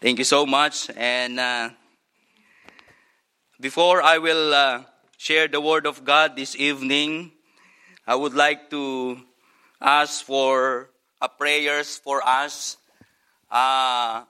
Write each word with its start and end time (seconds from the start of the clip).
Thank 0.00 0.16
you 0.16 0.24
so 0.24 0.46
much. 0.46 0.88
And 0.96 1.38
uh, 1.38 1.68
before 3.60 4.00
I 4.00 4.16
will 4.16 4.54
uh, 4.54 4.84
share 5.18 5.46
the 5.46 5.60
word 5.60 5.84
of 5.84 6.06
God 6.06 6.36
this 6.36 6.56
evening, 6.56 7.32
I 8.06 8.14
would 8.14 8.32
like 8.32 8.70
to 8.70 9.20
ask 9.78 10.24
for 10.24 10.88
uh, 11.20 11.28
prayers 11.28 11.98
for 11.98 12.26
us. 12.26 12.78
Uh, 13.50 14.24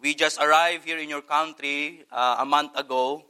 we 0.00 0.16
just 0.16 0.40
arrived 0.40 0.84
here 0.84 0.98
in 0.98 1.08
your 1.08 1.22
country 1.22 2.02
uh, 2.10 2.38
a 2.40 2.44
month 2.44 2.76
ago, 2.76 3.26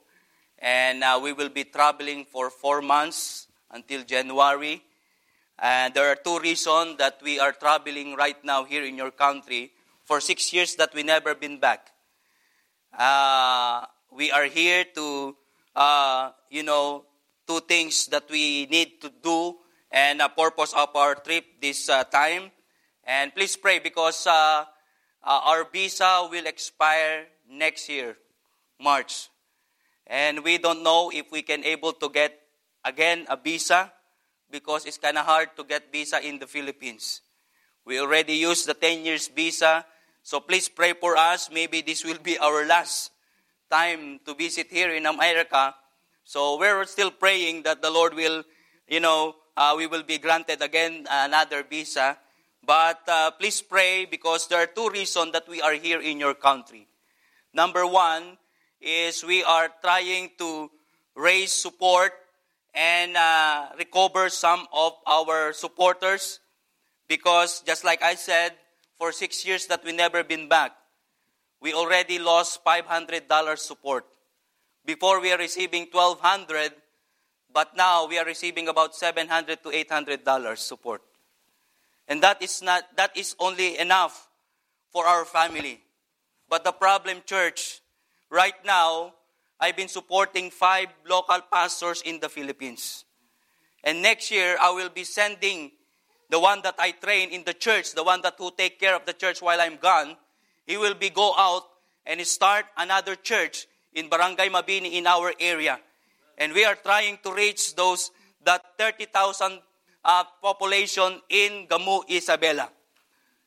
and 0.58 1.04
uh, 1.04 1.20
we 1.22 1.34
will 1.34 1.50
be 1.50 1.64
traveling 1.64 2.24
for 2.24 2.48
four 2.48 2.80
months 2.80 3.48
until 3.70 4.02
January. 4.02 4.82
And 5.58 5.92
there 5.92 6.10
are 6.10 6.16
two 6.16 6.38
reasons 6.38 6.96
that 6.96 7.20
we 7.22 7.38
are 7.38 7.52
traveling 7.52 8.14
right 8.16 8.42
now 8.42 8.64
here 8.64 8.82
in 8.82 8.96
your 8.96 9.10
country 9.10 9.72
for 10.06 10.20
six 10.20 10.52
years 10.52 10.76
that 10.76 10.94
we 10.94 11.02
never 11.02 11.34
been 11.34 11.58
back. 11.58 11.90
Uh, 12.96 13.84
we 14.14 14.30
are 14.30 14.46
here 14.46 14.84
to, 14.94 15.36
uh, 15.74 16.30
you 16.48 16.62
know, 16.62 17.04
two 17.46 17.60
things 17.60 18.06
that 18.06 18.30
we 18.30 18.66
need 18.66 19.00
to 19.02 19.10
do 19.22 19.56
and 19.90 20.22
a 20.22 20.28
purpose 20.28 20.72
of 20.72 20.94
our 20.94 21.14
trip 21.16 21.44
this 21.60 21.88
uh, 21.88 22.04
time. 22.04 22.50
And 23.04 23.34
please 23.34 23.56
pray 23.56 23.80
because 23.80 24.26
uh, 24.26 24.30
uh, 24.30 24.64
our 25.22 25.66
visa 25.70 26.28
will 26.30 26.46
expire 26.46 27.26
next 27.50 27.88
year, 27.88 28.16
March. 28.80 29.28
And 30.06 30.44
we 30.44 30.58
don't 30.58 30.82
know 30.82 31.10
if 31.12 31.30
we 31.32 31.42
can 31.42 31.64
able 31.64 31.92
to 31.94 32.08
get 32.08 32.32
again 32.84 33.26
a 33.28 33.36
visa 33.36 33.92
because 34.50 34.86
it's 34.86 34.98
kind 34.98 35.18
of 35.18 35.26
hard 35.26 35.50
to 35.56 35.64
get 35.64 35.90
visa 35.90 36.24
in 36.24 36.38
the 36.38 36.46
Philippines. 36.46 37.22
We 37.84 38.00
already 38.00 38.34
used 38.34 38.66
the 38.66 38.74
10 38.74 39.04
years 39.04 39.28
visa 39.28 39.84
so 40.26 40.40
please 40.40 40.68
pray 40.68 40.92
for 40.92 41.16
us. 41.16 41.50
Maybe 41.54 41.82
this 41.82 42.02
will 42.02 42.18
be 42.18 42.36
our 42.36 42.66
last 42.66 43.12
time 43.70 44.18
to 44.26 44.34
visit 44.34 44.66
here 44.74 44.90
in 44.90 45.06
America. 45.06 45.72
So 46.24 46.58
we're 46.58 46.84
still 46.86 47.12
praying 47.12 47.62
that 47.62 47.80
the 47.80 47.92
Lord 47.92 48.12
will, 48.12 48.42
you 48.88 48.98
know, 48.98 49.36
uh, 49.56 49.74
we 49.76 49.86
will 49.86 50.02
be 50.02 50.18
granted 50.18 50.62
again 50.62 51.06
another 51.08 51.62
visa. 51.62 52.18
But 52.66 53.06
uh, 53.06 53.30
please 53.38 53.62
pray 53.62 54.04
because 54.04 54.48
there 54.48 54.58
are 54.58 54.66
two 54.66 54.90
reasons 54.90 55.30
that 55.30 55.46
we 55.48 55.62
are 55.62 55.74
here 55.74 56.00
in 56.00 56.18
your 56.18 56.34
country. 56.34 56.88
Number 57.54 57.86
one 57.86 58.36
is 58.80 59.22
we 59.22 59.44
are 59.44 59.70
trying 59.80 60.30
to 60.38 60.72
raise 61.14 61.52
support 61.52 62.10
and 62.74 63.16
uh, 63.16 63.68
recover 63.78 64.28
some 64.28 64.66
of 64.74 64.94
our 65.06 65.52
supporters 65.52 66.40
because 67.06 67.62
just 67.64 67.84
like 67.84 68.02
I 68.02 68.16
said, 68.16 68.54
for 68.98 69.12
six 69.12 69.44
years 69.44 69.66
that 69.66 69.84
we 69.84 69.92
never 69.92 70.24
been 70.24 70.48
back, 70.48 70.72
we 71.60 71.72
already 71.72 72.18
lost 72.18 72.64
$500 72.64 73.58
support. 73.58 74.06
Before 74.84 75.20
we 75.20 75.32
are 75.32 75.38
receiving 75.38 75.88
1,200, 75.90 76.72
but 77.52 77.76
now 77.76 78.06
we 78.06 78.18
are 78.18 78.24
receiving 78.24 78.68
about 78.68 78.94
700 78.94 79.62
to 79.62 79.70
$800 79.70 80.58
support. 80.58 81.02
And 82.08 82.22
that 82.22 82.40
is 82.40 82.62
not 82.62 82.84
that 82.96 83.16
is 83.16 83.34
only 83.40 83.78
enough 83.78 84.28
for 84.92 85.06
our 85.06 85.24
family. 85.24 85.80
But 86.48 86.62
the 86.62 86.72
problem 86.72 87.22
church 87.26 87.80
right 88.30 88.54
now 88.64 89.14
I've 89.58 89.76
been 89.76 89.88
supporting 89.88 90.50
five 90.50 90.88
local 91.08 91.40
pastors 91.50 92.02
in 92.02 92.20
the 92.20 92.28
Philippines. 92.28 93.04
And 93.82 94.02
next 94.02 94.30
year 94.30 94.56
I 94.60 94.70
will 94.70 94.90
be 94.90 95.04
sending 95.04 95.72
the 96.28 96.40
one 96.40 96.60
that 96.62 96.74
I 96.78 96.90
train 96.92 97.30
in 97.30 97.44
the 97.44 97.54
church, 97.54 97.94
the 97.94 98.02
one 98.04 98.20
that 98.22 98.34
who 98.38 98.50
take 98.56 98.80
care 98.80 98.94
of 98.94 99.06
the 99.06 99.12
church 99.12 99.40
while 99.40 99.60
I'm 99.60 99.76
gone, 99.76 100.16
he 100.66 100.76
will 100.76 100.94
be 100.94 101.10
go 101.10 101.34
out 101.36 101.62
and 102.04 102.20
start 102.26 102.66
another 102.76 103.14
church 103.14 103.66
in 103.94 104.08
Barangay 104.08 104.48
Mabini 104.48 104.92
in 104.92 105.06
our 105.06 105.32
area. 105.38 105.78
And 106.38 106.52
we 106.52 106.64
are 106.64 106.74
trying 106.74 107.18
to 107.22 107.32
reach 107.32 107.74
those 107.74 108.10
that 108.44 108.62
30,000 108.78 109.60
uh, 110.04 110.24
population 110.42 111.20
in 111.28 111.66
Gamu, 111.66 112.06
Isabela. 112.08 112.68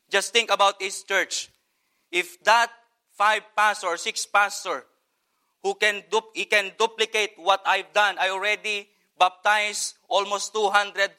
Just 0.10 0.34
think 0.34 0.52
about 0.52 0.80
this 0.80 1.04
church. 1.04 1.50
If 2.12 2.42
that 2.44 2.72
five 3.14 3.44
pastor 3.56 3.88
or 3.88 3.98
six 3.98 4.26
pastor 4.26 4.84
who 5.62 5.76
can 5.76 6.04
du- 6.10 6.34
he 6.34 6.46
can 6.46 6.72
duplicate 6.78 7.32
what 7.38 7.62
I've 7.66 7.94
done, 7.94 8.18
I 8.20 8.30
already 8.30 8.90
baptized 9.18 9.96
almost 10.08 10.54
200 10.54 11.12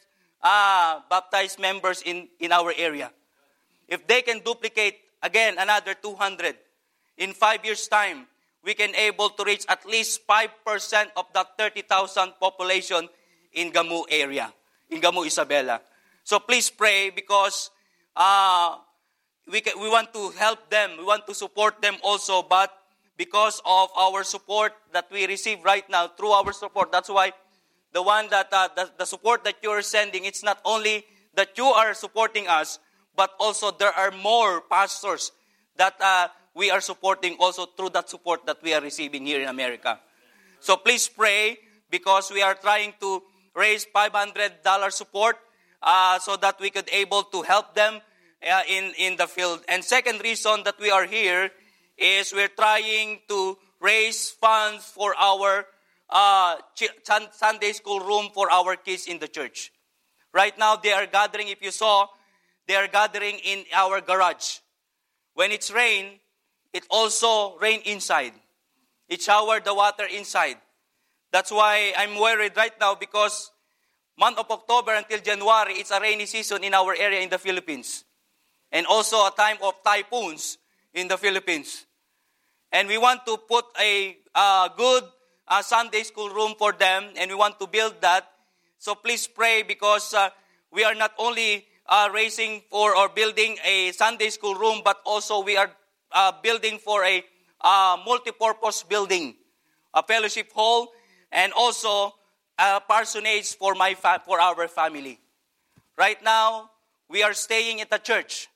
ah, 0.42 1.04
baptized 1.08 1.58
members 1.58 2.02
in, 2.02 2.28
in 2.38 2.52
our 2.52 2.72
area. 2.76 3.10
If 3.88 4.06
they 4.06 4.22
can 4.22 4.40
duplicate 4.40 4.96
again 5.22 5.56
another 5.58 5.94
200 5.94 6.56
in 7.18 7.32
five 7.32 7.64
years' 7.64 7.88
time, 7.88 8.26
we 8.64 8.74
can 8.74 8.94
able 8.94 9.30
to 9.30 9.44
reach 9.44 9.64
at 9.68 9.84
least 9.86 10.26
5% 10.26 10.48
of 11.16 11.26
that 11.34 11.56
30,000 11.58 12.32
population 12.40 13.08
in 13.52 13.72
Gamu 13.72 14.04
area, 14.10 14.52
in 14.90 15.00
Gamu 15.00 15.26
Isabela. 15.26 15.80
So 16.24 16.38
please 16.38 16.70
pray 16.70 17.10
because 17.10 17.70
uh, 18.14 18.76
we, 19.50 19.60
can, 19.60 19.80
we 19.80 19.88
want 19.88 20.12
to 20.14 20.30
help 20.30 20.70
them, 20.70 20.90
we 20.98 21.04
want 21.04 21.26
to 21.26 21.34
support 21.34 21.80
them 21.82 21.96
also, 22.02 22.42
but 22.42 22.70
because 23.16 23.60
of 23.66 23.88
our 23.98 24.24
support 24.24 24.72
that 24.92 25.06
we 25.10 25.26
receive 25.26 25.64
right 25.64 25.88
now, 25.90 26.08
through 26.08 26.30
our 26.30 26.52
support, 26.52 26.92
that's 26.92 27.08
why 27.08 27.32
the 27.92 28.02
one 28.02 28.28
that 28.30 28.48
uh, 28.52 28.68
the, 28.74 28.90
the 28.98 29.04
support 29.04 29.44
that 29.44 29.56
you're 29.62 29.82
sending, 29.82 30.24
it's 30.24 30.42
not 30.42 30.60
only 30.64 31.04
that 31.34 31.56
you 31.56 31.66
are 31.66 31.94
supporting 31.94 32.48
us, 32.48 32.78
but 33.16 33.30
also 33.38 33.70
there 33.70 33.92
are 33.92 34.10
more 34.10 34.60
pastors 34.62 35.32
that 35.76 35.94
uh, 36.00 36.28
we 36.54 36.70
are 36.70 36.80
supporting 36.80 37.36
also 37.38 37.66
through 37.66 37.90
that 37.90 38.08
support 38.08 38.46
that 38.46 38.62
we 38.62 38.74
are 38.74 38.80
receiving 38.80 39.26
here 39.26 39.40
in 39.40 39.48
America. 39.48 39.98
So 40.60 40.76
please 40.76 41.08
pray 41.08 41.58
because 41.90 42.30
we 42.30 42.42
are 42.42 42.54
trying 42.54 42.94
to 43.00 43.22
raise 43.54 43.86
$500 43.86 44.92
support 44.92 45.36
uh, 45.82 46.18
so 46.18 46.36
that 46.36 46.60
we 46.60 46.70
could 46.70 46.88
able 46.92 47.22
to 47.24 47.42
help 47.42 47.74
them 47.74 48.00
uh, 48.48 48.62
in, 48.68 48.92
in 48.98 49.16
the 49.16 49.26
field. 49.26 49.60
And 49.68 49.84
second 49.84 50.22
reason 50.22 50.62
that 50.64 50.78
we 50.78 50.90
are 50.90 51.04
here 51.04 51.50
is 51.98 52.32
we're 52.32 52.48
trying 52.48 53.20
to 53.28 53.58
raise 53.80 54.30
funds 54.30 54.84
for 54.84 55.14
our 55.18 55.66
uh, 56.10 56.56
Sunday 57.32 57.72
school 57.72 58.00
room 58.00 58.28
for 58.34 58.50
our 58.50 58.76
kids 58.76 59.06
in 59.06 59.19
the 59.19 59.28
church. 59.28 59.72
Right 60.32 60.56
now, 60.59 60.76
they 60.76 60.93
are 60.93 61.06
gathering, 61.06 61.48
if 61.48 61.62
you 61.62 61.71
saw, 61.71 62.06
they 62.66 62.76
are 62.76 62.88
gathering 62.88 63.38
in 63.44 63.65
our 63.75 64.00
garage. 64.00 64.59
When 65.34 65.50
it's 65.50 65.71
rain, 65.72 66.21
it 66.72 66.84
also 66.91 67.59
rain 67.59 67.81
inside. 67.84 68.32
It 69.09 69.22
shower 69.22 69.60
the 69.60 69.75
water 69.75 70.04
inside. 70.06 70.56
That's 71.32 71.50
why 71.50 71.93
I'm 71.97 72.19
worried 72.19 72.56
right 72.56 72.75
now 72.81 72.94
because 72.94 73.50
month 74.19 74.38
of 74.38 74.50
October 74.50 74.94
until 74.94 75.19
January, 75.21 75.75
it's 75.75 75.91
a 75.91 76.00
rainy 76.00 76.27
season 76.27 76.62
in 76.62 76.75
our 76.75 76.94
area 76.94 77.21
in 77.21 77.31
the 77.31 77.38
Philippines. 77.38 78.04
And 78.71 78.87
also 78.87 79.16
a 79.27 79.32
time 79.37 79.56
of 79.62 79.75
typhoons 79.84 80.59
in 80.94 81.09
the 81.09 81.16
Philippines. 81.16 81.87
And 82.71 82.87
we 82.87 82.98
want 82.98 83.27
to 83.27 83.37
put 83.37 83.65
a 83.81 84.16
uh, 84.34 84.69
good 84.77 85.04
a 85.50 85.62
Sunday 85.62 86.02
school 86.02 86.30
room 86.30 86.54
for 86.58 86.72
them, 86.72 87.10
and 87.16 87.30
we 87.30 87.34
want 87.34 87.58
to 87.60 87.66
build 87.66 88.00
that. 88.00 88.28
So 88.78 88.94
please 88.94 89.26
pray 89.26 89.62
because 89.62 90.14
uh, 90.14 90.30
we 90.70 90.84
are 90.84 90.94
not 90.94 91.12
only 91.18 91.66
uh, 91.86 92.08
raising 92.12 92.62
for 92.70 92.96
or 92.96 93.08
building 93.08 93.58
a 93.64 93.92
Sunday 93.92 94.30
school 94.30 94.54
room, 94.54 94.80
but 94.84 94.98
also 95.04 95.42
we 95.42 95.56
are 95.56 95.70
uh, 96.12 96.32
building 96.42 96.78
for 96.78 97.04
a 97.04 97.24
uh, 97.60 97.98
multi-purpose 98.06 98.84
building, 98.84 99.34
a 99.92 100.02
fellowship 100.02 100.52
hall, 100.52 100.88
and 101.32 101.52
also 101.52 102.14
a 102.58 102.80
parsonage 102.80 103.56
for 103.56 103.74
my 103.74 103.94
fa- 103.94 104.22
for 104.24 104.40
our 104.40 104.68
family. 104.68 105.18
Right 105.96 106.22
now, 106.22 106.70
we 107.08 107.22
are 107.22 107.34
staying 107.34 107.80
at 107.80 107.90
the 107.90 107.98
church, 107.98 108.48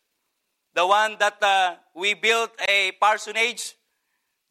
the 0.74 0.86
one 0.86 1.16
that 1.18 1.42
uh, 1.42 1.76
we 1.94 2.14
built 2.14 2.50
a 2.68 2.92
parsonage. 3.00 3.74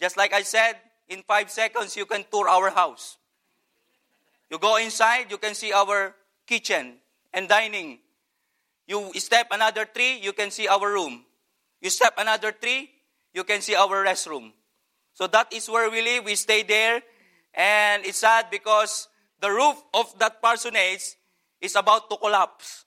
Just 0.02 0.18
like 0.18 0.34
I 0.34 0.44
said, 0.44 0.76
in 1.14 1.22
five 1.24 1.50
seconds, 1.50 1.96
you 1.96 2.06
can 2.06 2.26
tour 2.30 2.50
our 2.50 2.72
house. 2.72 3.18
You 4.50 4.58
go 4.58 4.78
inside, 4.78 5.30
you 5.30 5.38
can 5.38 5.56
see 5.56 5.72
our 5.72 6.16
kitchen 6.46 6.98
and 7.32 7.48
dining. 7.48 8.00
You 8.88 9.14
step 9.16 9.48
another 9.52 9.86
three, 9.86 10.20
you 10.20 10.34
can 10.34 10.52
see 10.52 10.68
our 10.68 10.92
room. 10.92 11.24
You 11.80 11.90
step 11.90 12.16
another 12.18 12.52
three, 12.52 12.90
you 13.34 13.44
can 13.44 13.62
see 13.62 13.76
our 13.76 14.04
restroom. 14.04 14.52
So 15.14 15.28
that 15.28 15.54
is 15.54 15.70
where 15.70 15.90
we 15.90 16.02
live. 16.02 16.26
We 16.26 16.36
stay 16.36 16.64
there. 16.64 17.02
And 17.54 18.06
it's 18.06 18.18
sad 18.18 18.50
because 18.50 19.08
the 19.40 19.52
roof 19.52 19.82
of 19.94 20.18
that 20.20 20.42
parsonage 20.42 21.16
is 21.62 21.76
about 21.76 22.10
to 22.10 22.18
collapse 22.18 22.86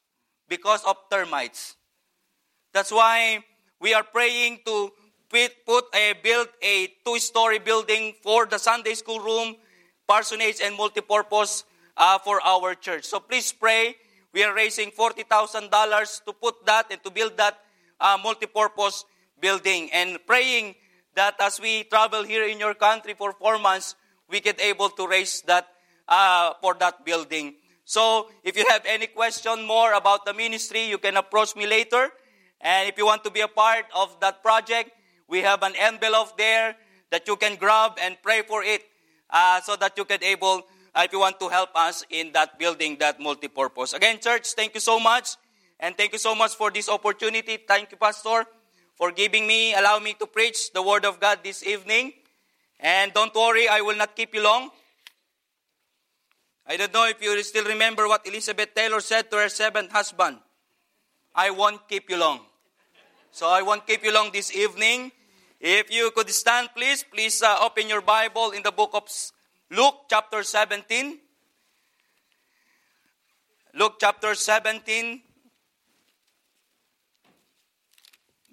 because 0.49 0.83
of 0.85 0.97
termites. 1.11 1.77
That's 2.73 2.91
why 2.91 3.45
we 3.81 3.95
are 3.95 4.03
praying 4.03 4.61
to 4.67 4.91
put 5.31 5.85
a 5.95 6.15
build 6.23 6.49
a 6.63 6.89
two-story 7.05 7.59
building 7.59 8.15
for 8.23 8.47
the 8.47 8.59
Sunday 8.59 8.95
school 8.95 9.21
room, 9.21 9.57
parsonage, 10.07 10.61
and 10.63 10.79
multipurpose 10.79 11.65
uh, 11.97 12.19
for 12.19 12.41
our 12.43 12.75
church. 12.75 13.05
So 13.05 13.21
please 13.21 13.53
pray. 13.53 13.97
We 14.33 14.45
are 14.45 14.55
raising 14.55 14.91
forty 14.91 15.23
thousand 15.23 15.71
dollars 15.71 16.21
to 16.27 16.33
put 16.33 16.65
that 16.67 16.87
and 16.91 17.03
to 17.05 17.11
build 17.11 17.37
that 17.37 17.59
uh, 18.01 18.19
multipurpose 18.19 19.05
building, 19.41 19.91
and 19.93 20.19
praying 20.27 20.75
that 21.15 21.37
as 21.41 21.61
we 21.61 21.85
travel 21.85 22.25
here 22.25 22.45
in 22.45 22.61
your 22.61 22.75
country 22.75 23.15
for 23.15 23.33
four 23.33 23.59
months, 23.59 23.97
we 24.29 24.41
get 24.41 24.61
able 24.61 24.91
to 24.91 25.09
raise 25.09 25.41
that 25.43 25.67
uh, 26.09 26.53
for 26.61 26.75
that 26.75 27.05
building. 27.05 27.55
So 27.85 28.29
if 28.43 28.57
you 28.57 28.67
have 28.69 28.83
any 28.85 29.07
question 29.07 29.65
more 29.65 29.93
about 29.95 30.27
the 30.27 30.35
ministry, 30.35 30.85
you 30.89 30.99
can 30.99 31.17
approach 31.17 31.57
me 31.57 31.67
later. 31.67 32.11
And 32.61 32.89
if 32.89 32.99
you 32.99 33.07
want 33.07 33.25
to 33.25 33.31
be 33.31 33.41
a 33.41 33.49
part 33.49 33.87
of 33.95 34.19
that 34.21 34.43
project, 34.43 34.91
we 35.29 35.41
have 35.41 35.63
an 35.63 35.75
envelope 35.79 36.37
there 36.39 36.77
that 37.11 37.27
you 37.27 37.37
can 37.37 37.57
grab 37.57 37.99
and 38.01 38.17
pray 38.23 38.43
for 38.43 38.63
it 38.63 38.83
uh, 39.31 39.61
so 39.61 39.77
that 39.77 39.97
you 39.97 40.05
can 40.05 40.23
able, 40.23 40.63
uh, 40.95 41.03
if 41.05 41.13
you 41.13 41.21
want 41.21 41.39
to 41.41 41.49
help 41.49 41.71
us 41.75 42.05
in 42.11 42.33
that 42.33 42.59
building, 42.59 42.97
that 42.99 43.21
multi-purpose. 43.21 43.93
Again, 43.93 44.19
church, 44.21 44.53
thank 44.55 44.75
you 44.75 44.81
so 44.81 44.99
much. 44.99 45.37
And 45.79 45.97
thank 45.97 46.13
you 46.13 46.19
so 46.19 46.35
much 46.35 46.55
for 46.55 46.71
this 46.71 46.89
opportunity. 46.89 47.59
Thank 47.59 47.91
you, 47.91 47.99
Pastor, 47.99 48.47
for 48.95 49.13
giving 49.13 49.47
me, 49.47 49.75
allow 49.75 49.99
me 49.99 50.15
to 50.15 50.27
preach 50.27 50.73
the 50.73 50.83
Word 50.83 51.05
of 51.05 51.21
God 51.21 51.41
this 51.45 51.63
evening. 51.67 52.13
And 52.81 53.13
don't 53.13 53.35
worry, 53.35 53.69
I 53.69 53.83
will 53.83 53.97
not 53.97 54.17
keep 54.17 54.35
you 54.35 54.43
long. 54.43 54.71
I 56.67 56.77
don't 56.77 56.93
know 56.93 57.07
if 57.07 57.23
you 57.23 57.41
still 57.43 57.65
remember 57.65 58.09
what 58.09 58.27
Elizabeth 58.27 58.75
Taylor 58.75 59.01
said 59.01 59.31
to 59.31 59.37
her 59.37 59.49
seventh 59.49 59.93
husband. 59.93 60.39
I 61.35 61.51
won't 61.51 61.87
keep 61.89 62.11
you 62.11 62.17
long. 62.17 62.41
So 63.37 63.51
I 63.51 63.61
won't 63.61 63.87
keep 63.87 64.03
you 64.03 64.15
long 64.15 64.33
this 64.33 64.49
evening. 64.57 65.13
If 65.61 65.93
you 65.93 66.11
could 66.17 66.31
stand, 66.31 66.71
please, 66.75 67.05
please 67.05 67.43
uh, 67.43 67.59
open 67.61 67.87
your 67.87 68.01
Bible 68.01 68.53
in 68.53 68.63
the 68.63 68.73
book 68.73 68.93
of 68.95 69.05
Luke, 69.71 70.09
chapter 70.09 70.43
17. 70.43 71.19
Luke, 73.75 73.97
chapter 74.01 74.35
17, 74.35 75.21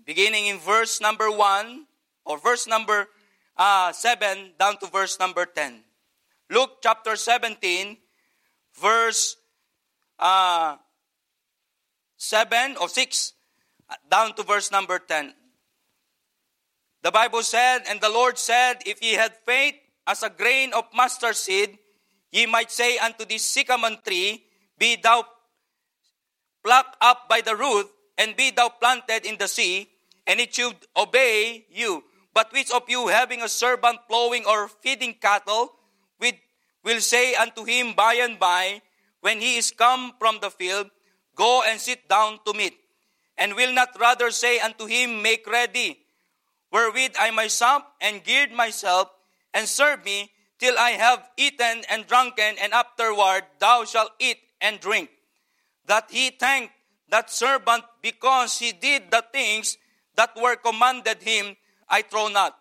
beginning 0.03 0.47
in 0.47 0.59
verse 0.59 0.99
number 0.99 1.31
1, 1.31 1.85
or 2.25 2.37
verse 2.37 2.67
number 2.67 3.07
uh, 3.55 3.93
7, 3.93 4.51
down 4.59 4.75
to 4.79 4.87
verse 4.87 5.17
number 5.17 5.45
10. 5.45 5.79
Luke, 6.49 6.83
chapter 6.83 7.15
17, 7.15 7.95
verse 8.75 9.37
uh, 10.19 10.75
7 12.17 12.75
or 12.81 12.89
6 12.89 13.33
down 14.09 14.33
to 14.35 14.43
verse 14.43 14.71
number 14.71 14.99
10. 14.99 15.33
The 17.01 17.11
Bible 17.11 17.43
said, 17.43 17.83
And 17.89 17.99
the 17.99 18.09
Lord 18.09 18.37
said, 18.37 18.83
If 18.85 19.03
ye 19.03 19.13
had 19.13 19.33
faith 19.45 19.75
as 20.07 20.23
a 20.23 20.29
grain 20.29 20.71
of 20.73 20.85
mustard 20.93 21.35
seed, 21.35 21.77
ye 22.31 22.45
might 22.45 22.71
say 22.71 22.97
unto 22.97 23.25
this 23.25 23.45
sycamore 23.45 23.97
tree, 24.05 24.43
Be 24.77 24.95
thou 24.95 25.25
plucked 26.63 26.95
up 27.01 27.27
by 27.27 27.41
the 27.41 27.55
root, 27.55 27.87
and 28.17 28.35
be 28.35 28.51
thou 28.51 28.69
planted 28.69 29.25
in 29.25 29.37
the 29.37 29.47
sea, 29.47 29.89
and 30.25 30.39
it 30.39 30.55
should 30.55 30.75
obey 30.95 31.65
you. 31.69 32.03
But 32.33 32.53
which 32.53 32.71
of 32.71 32.83
you, 32.87 33.07
having 33.09 33.41
a 33.41 33.49
servant 33.49 33.99
plowing 34.07 34.45
or 34.45 34.67
feeding 34.67 35.15
cattle, 35.21 35.73
will 36.83 36.99
say 36.99 37.33
unto 37.35 37.63
him 37.63 37.93
by 37.93 38.15
and 38.15 38.39
by, 38.39 38.81
when 39.21 39.39
he 39.39 39.57
is 39.57 39.71
come 39.71 40.13
from 40.19 40.39
the 40.41 40.49
field, 40.49 40.89
Go 41.35 41.63
and 41.65 41.79
sit 41.79 42.07
down 42.07 42.37
to 42.45 42.53
meat. 42.53 42.77
And 43.37 43.55
will 43.55 43.73
not 43.73 43.97
rather 43.99 44.31
say 44.31 44.59
unto 44.59 44.85
him, 44.85 45.21
Make 45.21 45.47
ready, 45.47 45.99
wherewith 46.71 47.15
I 47.19 47.47
sup 47.47 47.95
and 47.99 48.23
gird 48.23 48.51
myself, 48.51 49.09
and 49.53 49.67
serve 49.67 50.05
me 50.05 50.31
till 50.59 50.77
I 50.77 50.91
have 50.91 51.29
eaten 51.37 51.83
and 51.89 52.07
drunken, 52.07 52.55
and 52.61 52.73
afterward 52.73 53.43
thou 53.59 53.85
shalt 53.85 54.11
eat 54.19 54.37
and 54.61 54.79
drink. 54.79 55.09
That 55.85 56.09
he 56.09 56.29
thanked 56.29 56.73
that 57.09 57.29
servant 57.29 57.83
because 58.01 58.59
he 58.59 58.71
did 58.71 59.11
the 59.11 59.23
things 59.31 59.77
that 60.15 60.31
were 60.35 60.55
commanded 60.55 61.21
him, 61.21 61.57
I 61.89 62.01
trow 62.01 62.27
not. 62.27 62.55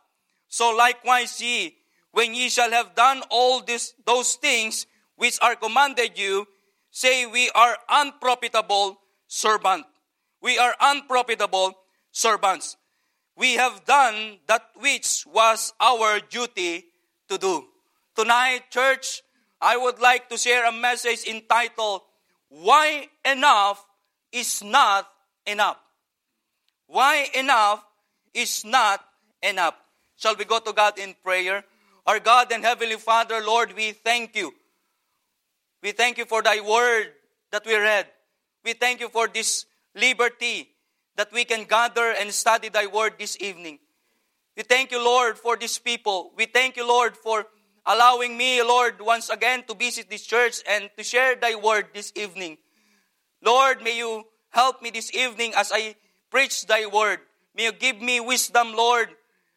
So 0.48 0.74
likewise 0.74 1.40
ye, 1.40 1.76
when 2.10 2.34
ye 2.34 2.48
shall 2.48 2.70
have 2.70 2.94
done 2.94 3.22
all 3.30 3.62
this, 3.62 3.94
those 4.04 4.34
things 4.34 4.86
which 5.16 5.38
are 5.40 5.56
commanded 5.56 6.18
you, 6.18 6.46
say 6.90 7.24
we 7.26 7.50
are 7.54 7.76
unprofitable 7.88 8.98
servant. 9.26 9.86
We 10.42 10.58
are 10.58 10.74
unprofitable 10.80 11.74
servants. 12.10 12.76
We 13.36 13.54
have 13.54 13.84
done 13.84 14.38
that 14.46 14.66
which 14.76 15.24
was 15.32 15.72
our 15.80 16.20
duty 16.20 16.84
to 17.28 17.38
do. 17.38 17.64
Tonight, 18.14 18.70
church, 18.70 19.22
I 19.60 19.76
would 19.76 20.00
like 20.00 20.28
to 20.28 20.36
share 20.36 20.68
a 20.68 20.72
message 20.72 21.24
entitled, 21.26 22.02
Why 22.48 23.08
Enough 23.24 23.86
is 24.32 24.62
Not 24.62 25.08
Enough. 25.46 25.78
Why 26.92 27.26
enough 27.34 27.82
is 28.34 28.66
not 28.66 29.00
enough. 29.42 29.74
Shall 30.16 30.36
we 30.36 30.44
go 30.44 30.58
to 30.58 30.74
God 30.74 30.98
in 30.98 31.14
prayer? 31.24 31.64
Our 32.06 32.20
God 32.20 32.52
and 32.52 32.62
Heavenly 32.62 32.96
Father, 32.96 33.40
Lord, 33.40 33.72
we 33.74 33.92
thank 33.92 34.36
you. 34.36 34.52
We 35.82 35.92
thank 35.92 36.18
you 36.18 36.26
for 36.26 36.42
thy 36.42 36.60
word 36.60 37.12
that 37.50 37.64
we 37.64 37.76
read. 37.76 38.08
We 38.62 38.74
thank 38.74 39.00
you 39.00 39.08
for 39.08 39.26
this 39.26 39.64
liberty 39.94 40.68
that 41.16 41.32
we 41.32 41.44
can 41.44 41.64
gather 41.64 42.14
and 42.18 42.32
study 42.32 42.68
thy 42.68 42.86
word 42.86 43.14
this 43.18 43.36
evening. 43.40 43.78
We 44.56 44.62
thank 44.62 44.90
you, 44.90 45.02
Lord, 45.02 45.38
for 45.38 45.56
these 45.56 45.78
people. 45.78 46.32
We 46.36 46.46
thank 46.46 46.76
you, 46.76 46.86
Lord, 46.86 47.16
for 47.16 47.46
allowing 47.86 48.36
me, 48.36 48.62
Lord, 48.62 49.00
once 49.00 49.28
again 49.28 49.64
to 49.68 49.74
visit 49.74 50.08
this 50.08 50.22
church 50.22 50.60
and 50.68 50.90
to 50.96 51.02
share 51.02 51.36
thy 51.36 51.54
word 51.54 51.88
this 51.94 52.12
evening. 52.16 52.58
Lord, 53.44 53.82
may 53.82 53.96
you 53.98 54.24
help 54.50 54.82
me 54.82 54.90
this 54.90 55.12
evening 55.14 55.52
as 55.56 55.72
I 55.74 55.96
preach 56.30 56.66
thy 56.66 56.86
word. 56.86 57.20
May 57.54 57.64
you 57.64 57.72
give 57.72 58.00
me 58.00 58.20
wisdom, 58.20 58.74
Lord, 58.74 59.08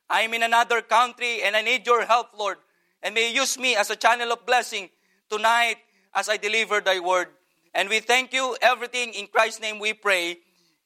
I 0.09 0.21
am 0.21 0.33
in 0.33 0.43
another 0.43 0.81
country 0.81 1.41
and 1.43 1.55
I 1.55 1.61
need 1.61 1.85
your 1.85 2.05
help, 2.05 2.37
Lord. 2.37 2.57
And 3.01 3.15
may 3.15 3.29
you 3.29 3.41
use 3.41 3.57
me 3.57 3.75
as 3.75 3.89
a 3.89 3.95
channel 3.95 4.31
of 4.31 4.45
blessing 4.45 4.89
tonight 5.29 5.77
as 6.13 6.29
I 6.29 6.37
deliver 6.37 6.81
thy 6.81 6.99
word. 6.99 7.27
And 7.75 7.89
we 7.89 7.99
thank 7.99 8.31
you. 8.31 8.55
Everything 8.61 9.13
in 9.13 9.27
Christ's 9.27 9.59
name 9.59 9.79
we 9.79 9.93
pray. 9.93 10.39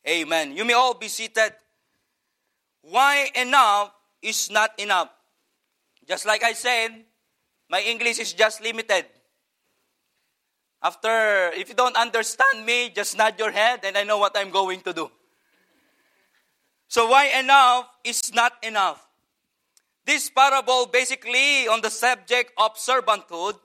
Amen. 0.07 0.57
You 0.57 0.65
may 0.65 0.73
all 0.73 0.95
be 0.95 1.07
seated. 1.07 1.53
Why 2.81 3.29
enough 3.35 3.93
is 4.23 4.49
not 4.49 4.73
enough? 4.79 5.09
Just 6.07 6.25
like 6.25 6.43
I 6.43 6.53
said, 6.53 7.05
my 7.69 7.81
English 7.81 8.17
is 8.17 8.33
just 8.33 8.63
limited. 8.63 9.05
After, 10.81 11.51
if 11.53 11.69
you 11.69 11.75
don't 11.75 11.95
understand 11.95 12.65
me, 12.65 12.89
just 12.89 13.15
nod 13.15 13.37
your 13.37 13.51
head 13.51 13.81
and 13.83 13.95
I 13.95 14.03
know 14.03 14.17
what 14.17 14.35
I'm 14.35 14.49
going 14.49 14.81
to 14.81 14.93
do. 14.93 15.11
So, 16.87 17.07
why 17.07 17.27
enough 17.37 17.85
is 18.03 18.33
not 18.33 18.53
enough? 18.63 19.05
This 20.05 20.31
parable 20.31 20.87
basically 20.87 21.67
on 21.67 21.81
the 21.81 21.91
subject 21.91 22.51
of 22.57 22.75
servanthood. 22.77 23.59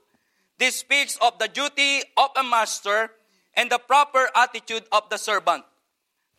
This 0.58 0.76
speaks 0.76 1.18
of 1.20 1.38
the 1.38 1.49
duty 1.49 2.02
of 2.16 2.30
a 2.37 2.42
master 2.42 3.11
and 3.54 3.70
the 3.70 3.78
proper 3.78 4.28
attitude 4.34 4.84
of 4.92 5.08
the 5.11 5.16
servant. 5.16 5.64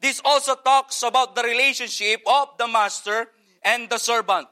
This 0.01 0.21
also 0.23 0.55
talks 0.55 1.03
about 1.03 1.35
the 1.35 1.43
relationship 1.43 2.21
of 2.27 2.49
the 2.57 2.67
master 2.67 3.27
and 3.63 3.89
the 3.89 3.97
servant. 3.97 4.47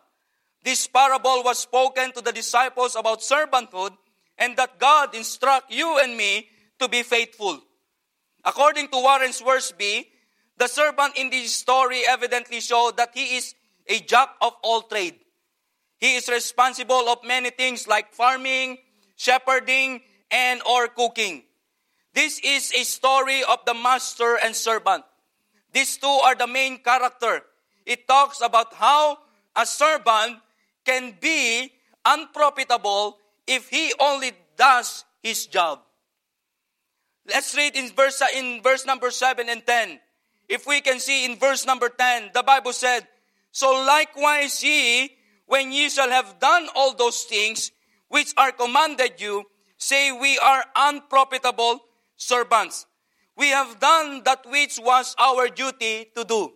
This 0.64 0.88
parable 0.88 1.44
was 1.44 1.60
spoken 1.60 2.12
to 2.14 2.22
the 2.22 2.32
disciples 2.32 2.96
about 2.96 3.20
servanthood 3.20 3.92
and 4.38 4.58
that 4.58 4.80
God 4.80 5.14
instruct 5.14 5.72
you 5.72 6.00
and 6.00 6.18
me 6.18 6.48
to 6.80 6.88
be 6.88 7.04
faithful. 7.04 7.62
According 8.44 8.90
to 8.90 8.98
Warren 8.98 9.32
Wiersbe, 9.32 10.06
the 10.58 10.68
servant 10.68 11.18
in 11.18 11.30
this 11.30 11.56
story 11.56 12.02
evidently 12.08 12.60
showed 12.60 12.98
that 12.98 13.12
he 13.14 13.38
is 13.38 13.56
a 13.88 14.00
jack 14.00 14.30
of 14.42 14.54
all 14.64 14.82
trade. 14.82 15.16
He 16.00 16.16
is 16.16 16.28
responsible 16.28 17.08
of 17.10 17.24
many 17.24 17.50
things 17.50 17.88
like 17.88 18.14
farming, 18.14 18.78
shepherding, 19.24 20.02
and 20.30 20.62
or 20.68 20.88
cooking. 20.92 21.44
This 22.14 22.40
is 22.44 22.74
a 22.76 22.84
story 22.84 23.42
of 23.48 23.64
the 23.66 23.74
master 23.74 24.38
and 24.44 24.56
servant. 24.56 25.04
These 25.72 25.98
two 25.98 26.20
are 26.28 26.36
the 26.36 26.48
main 26.48 26.84
character. 26.84 27.42
It 27.86 28.08
talks 28.08 28.42
about 28.42 28.74
how 28.76 29.18
a 29.56 29.66
servant 29.66 30.44
can 30.86 31.16
be 31.20 31.72
unprofitable 32.06 33.18
if 33.48 33.70
he 33.70 33.94
only 34.00 34.32
does 34.58 35.06
his 35.24 35.48
job. 35.48 35.80
Let's 37.26 37.56
read 37.56 37.76
in 37.76 37.90
verse 37.96 38.22
in 38.36 38.62
verse 38.62 38.86
number 38.86 39.10
7 39.10 39.48
and 39.48 39.66
10. 39.66 40.00
If 40.50 40.68
we 40.68 40.82
can 40.82 41.00
see 41.00 41.24
in 41.24 41.40
verse 41.40 41.66
number 41.66 41.88
10, 41.88 42.32
the 42.34 42.44
Bible 42.44 42.74
said, 42.74 43.08
So 43.52 43.72
likewise 43.72 44.62
ye 44.62 45.16
when 45.46 45.72
ye 45.72 45.90
shall 45.90 46.10
have 46.10 46.40
done 46.40 46.68
all 46.76 46.94
those 46.94 47.24
things 47.24 47.72
which 48.14 48.32
are 48.38 48.52
commanded 48.52 49.18
you, 49.18 49.44
say 49.76 50.12
we 50.12 50.38
are 50.38 50.64
unprofitable 50.76 51.80
servants. 52.16 52.86
We 53.36 53.48
have 53.48 53.80
done 53.80 54.22
that 54.24 54.46
which 54.46 54.78
was 54.78 55.16
our 55.18 55.48
duty 55.50 56.12
to 56.16 56.24
do. 56.24 56.54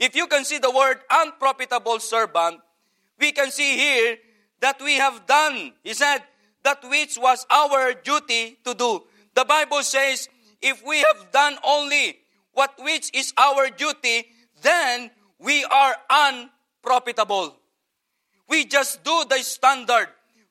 If 0.00 0.16
you 0.16 0.26
can 0.26 0.44
see 0.44 0.58
the 0.58 0.72
word 0.72 0.98
unprofitable 1.08 2.00
servant, 2.00 2.58
we 3.16 3.30
can 3.30 3.52
see 3.52 3.78
here 3.78 4.16
that 4.58 4.82
we 4.82 4.94
have 4.94 5.24
done, 5.24 5.72
he 5.84 5.94
said, 5.94 6.18
that 6.64 6.82
which 6.82 7.16
was 7.16 7.46
our 7.48 7.94
duty 7.94 8.58
to 8.64 8.74
do. 8.74 9.04
The 9.34 9.44
Bible 9.44 9.84
says, 9.84 10.28
if 10.60 10.84
we 10.84 10.98
have 10.98 11.30
done 11.30 11.58
only 11.64 12.18
what 12.54 12.74
which 12.82 13.14
is 13.14 13.32
our 13.38 13.70
duty, 13.70 14.26
then 14.62 15.12
we 15.38 15.64
are 15.64 15.94
unprofitable. 16.10 17.54
We 18.48 18.64
just 18.64 19.04
do 19.04 19.24
the 19.30 19.38
standard. 19.38 20.08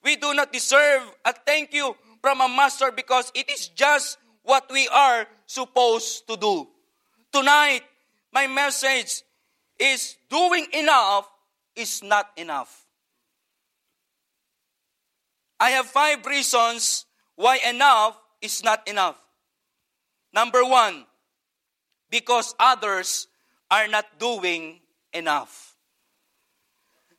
We 0.08 0.16
do 0.16 0.34
not 0.34 0.54
deserve 0.54 1.04
a 1.26 1.34
thank 1.34 1.74
you 1.74 1.94
from 2.22 2.40
a 2.40 2.48
master 2.48 2.94
because 2.96 3.30
it 3.36 3.50
is 3.52 3.68
just 3.68 4.18
what 4.42 4.72
we 4.72 4.88
are 4.88 5.28
supposed 5.46 6.26
to 6.30 6.38
do. 6.38 6.66
Tonight, 7.30 7.82
my 8.32 8.48
message 8.48 9.24
is 9.78 10.16
doing 10.30 10.66
enough 10.72 11.28
is 11.76 12.02
not 12.02 12.32
enough. 12.38 12.86
I 15.60 15.72
have 15.72 15.88
five 15.88 16.26
reasons 16.26 17.04
why 17.36 17.60
enough 17.68 18.18
is 18.42 18.64
not 18.64 18.88
enough. 18.88 19.20
Number 20.32 20.64
one, 20.64 21.06
because 22.10 22.56
others 22.58 23.28
are 23.70 23.90
not 23.90 24.06
doing 24.18 24.80
enough. 25.12 25.76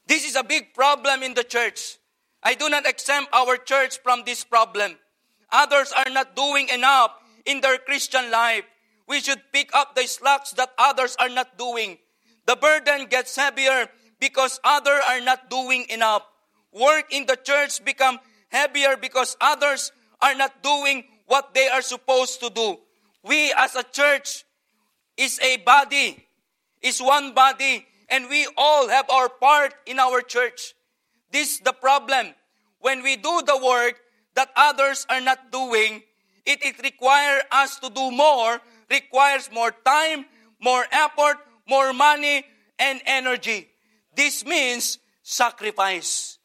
This 0.06 0.24
is 0.24 0.36
a 0.36 0.42
big 0.42 0.72
problem 0.72 1.22
in 1.22 1.34
the 1.34 1.44
church. 1.44 1.98
I 2.42 2.54
do 2.54 2.68
not 2.68 2.86
exempt 2.86 3.30
our 3.32 3.56
church 3.56 3.98
from 4.02 4.22
this 4.24 4.44
problem. 4.44 4.96
Others 5.50 5.92
are 5.92 6.10
not 6.10 6.36
doing 6.36 6.68
enough 6.68 7.12
in 7.44 7.60
their 7.60 7.78
Christian 7.78 8.30
life. 8.30 8.64
We 9.08 9.20
should 9.20 9.40
pick 9.52 9.70
up 9.74 9.94
the 9.94 10.06
slacks 10.06 10.52
that 10.52 10.70
others 10.78 11.16
are 11.18 11.30
not 11.30 11.56
doing. 11.58 11.98
The 12.46 12.56
burden 12.56 13.06
gets 13.06 13.34
heavier 13.36 13.88
because 14.20 14.60
others 14.62 15.00
are 15.08 15.20
not 15.20 15.50
doing 15.50 15.86
enough. 15.88 16.22
Work 16.72 17.12
in 17.12 17.26
the 17.26 17.36
church 17.36 17.84
become 17.84 18.18
heavier 18.48 18.96
because 18.96 19.36
others 19.40 19.92
are 20.20 20.34
not 20.34 20.62
doing 20.62 21.04
what 21.26 21.54
they 21.54 21.68
are 21.68 21.82
supposed 21.82 22.40
to 22.40 22.50
do. 22.50 22.76
We 23.22 23.52
as 23.56 23.74
a 23.74 23.82
church 23.82 24.44
is 25.16 25.40
a 25.40 25.58
body, 25.58 26.24
is 26.82 27.00
one 27.00 27.34
body, 27.34 27.86
and 28.08 28.28
we 28.28 28.48
all 28.56 28.88
have 28.88 29.08
our 29.10 29.28
part 29.28 29.74
in 29.86 29.98
our 29.98 30.20
church. 30.20 30.74
This 31.30 31.54
is 31.54 31.60
the 31.60 31.72
problem. 31.72 32.34
When 32.80 33.02
we 33.02 33.16
do 33.16 33.42
the 33.46 33.60
work 33.62 34.00
that 34.34 34.50
others 34.56 35.06
are 35.10 35.20
not 35.20 35.50
doing, 35.50 36.02
it, 36.46 36.62
it 36.62 36.82
requires 36.82 37.42
us 37.50 37.78
to 37.80 37.90
do 37.90 38.10
more, 38.10 38.60
requires 38.90 39.50
more 39.52 39.72
time, 39.84 40.24
more 40.60 40.84
effort, 40.90 41.36
more 41.68 41.92
money, 41.92 42.44
and 42.78 43.00
energy. 43.04 43.68
This 44.14 44.44
means 44.44 44.98
sacrifice. 45.22 46.38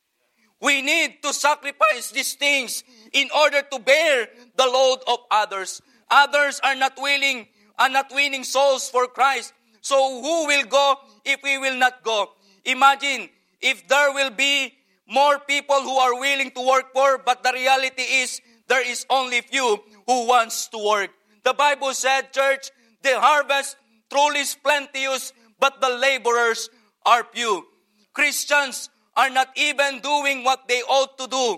We 0.59 0.81
need 0.81 1.21
to 1.23 1.33
sacrifice 1.33 2.11
these 2.11 2.33
things 2.33 2.83
in 3.11 3.29
order 3.35 3.61
to 3.61 3.79
bear 3.79 4.27
the 4.55 4.65
load 4.65 4.99
of 5.07 5.19
others. 5.29 5.81
Others 6.09 6.61
are 6.63 6.75
not 6.75 6.93
willing, 6.97 7.47
are 7.77 7.89
not 7.89 8.11
winning 8.13 8.43
souls 8.43 8.89
for 8.89 9.07
Christ. 9.07 9.53
So 9.81 10.21
who 10.21 10.47
will 10.47 10.65
go 10.65 10.95
if 11.25 11.41
we 11.43 11.57
will 11.57 11.75
not 11.75 12.03
go? 12.03 12.31
Imagine 12.65 13.29
if 13.63 13.87
there 13.87 14.13
will 14.13 14.29
be 14.29 14.73
more 15.07 15.39
people 15.39 15.81
who 15.81 15.95
are 15.97 16.19
willing 16.19 16.51
to 16.51 16.61
work 16.61 16.93
for, 16.93 17.17
but 17.17 17.41
the 17.43 17.51
reality 17.53 18.03
is 18.03 18.41
there 18.67 18.85
is 18.85 19.05
only 19.09 19.41
few 19.41 19.79
who 20.05 20.27
wants 20.27 20.67
to 20.67 20.77
work. 20.77 21.09
The 21.43 21.53
Bible 21.53 21.93
said, 21.93 22.31
church, 22.31 22.71
the 23.01 23.19
harvest 23.19 23.77
truly 24.11 24.41
is 24.41 24.55
plenteous, 24.55 25.33
but 25.59 25.81
the 25.81 25.89
laborers 25.89 26.69
are 27.05 27.25
few. 27.33 27.65
Christians 28.13 28.89
are 29.15 29.29
not 29.29 29.49
even 29.55 29.99
doing 29.99 30.43
what 30.43 30.67
they 30.67 30.81
ought 30.81 31.17
to 31.17 31.27
do. 31.27 31.57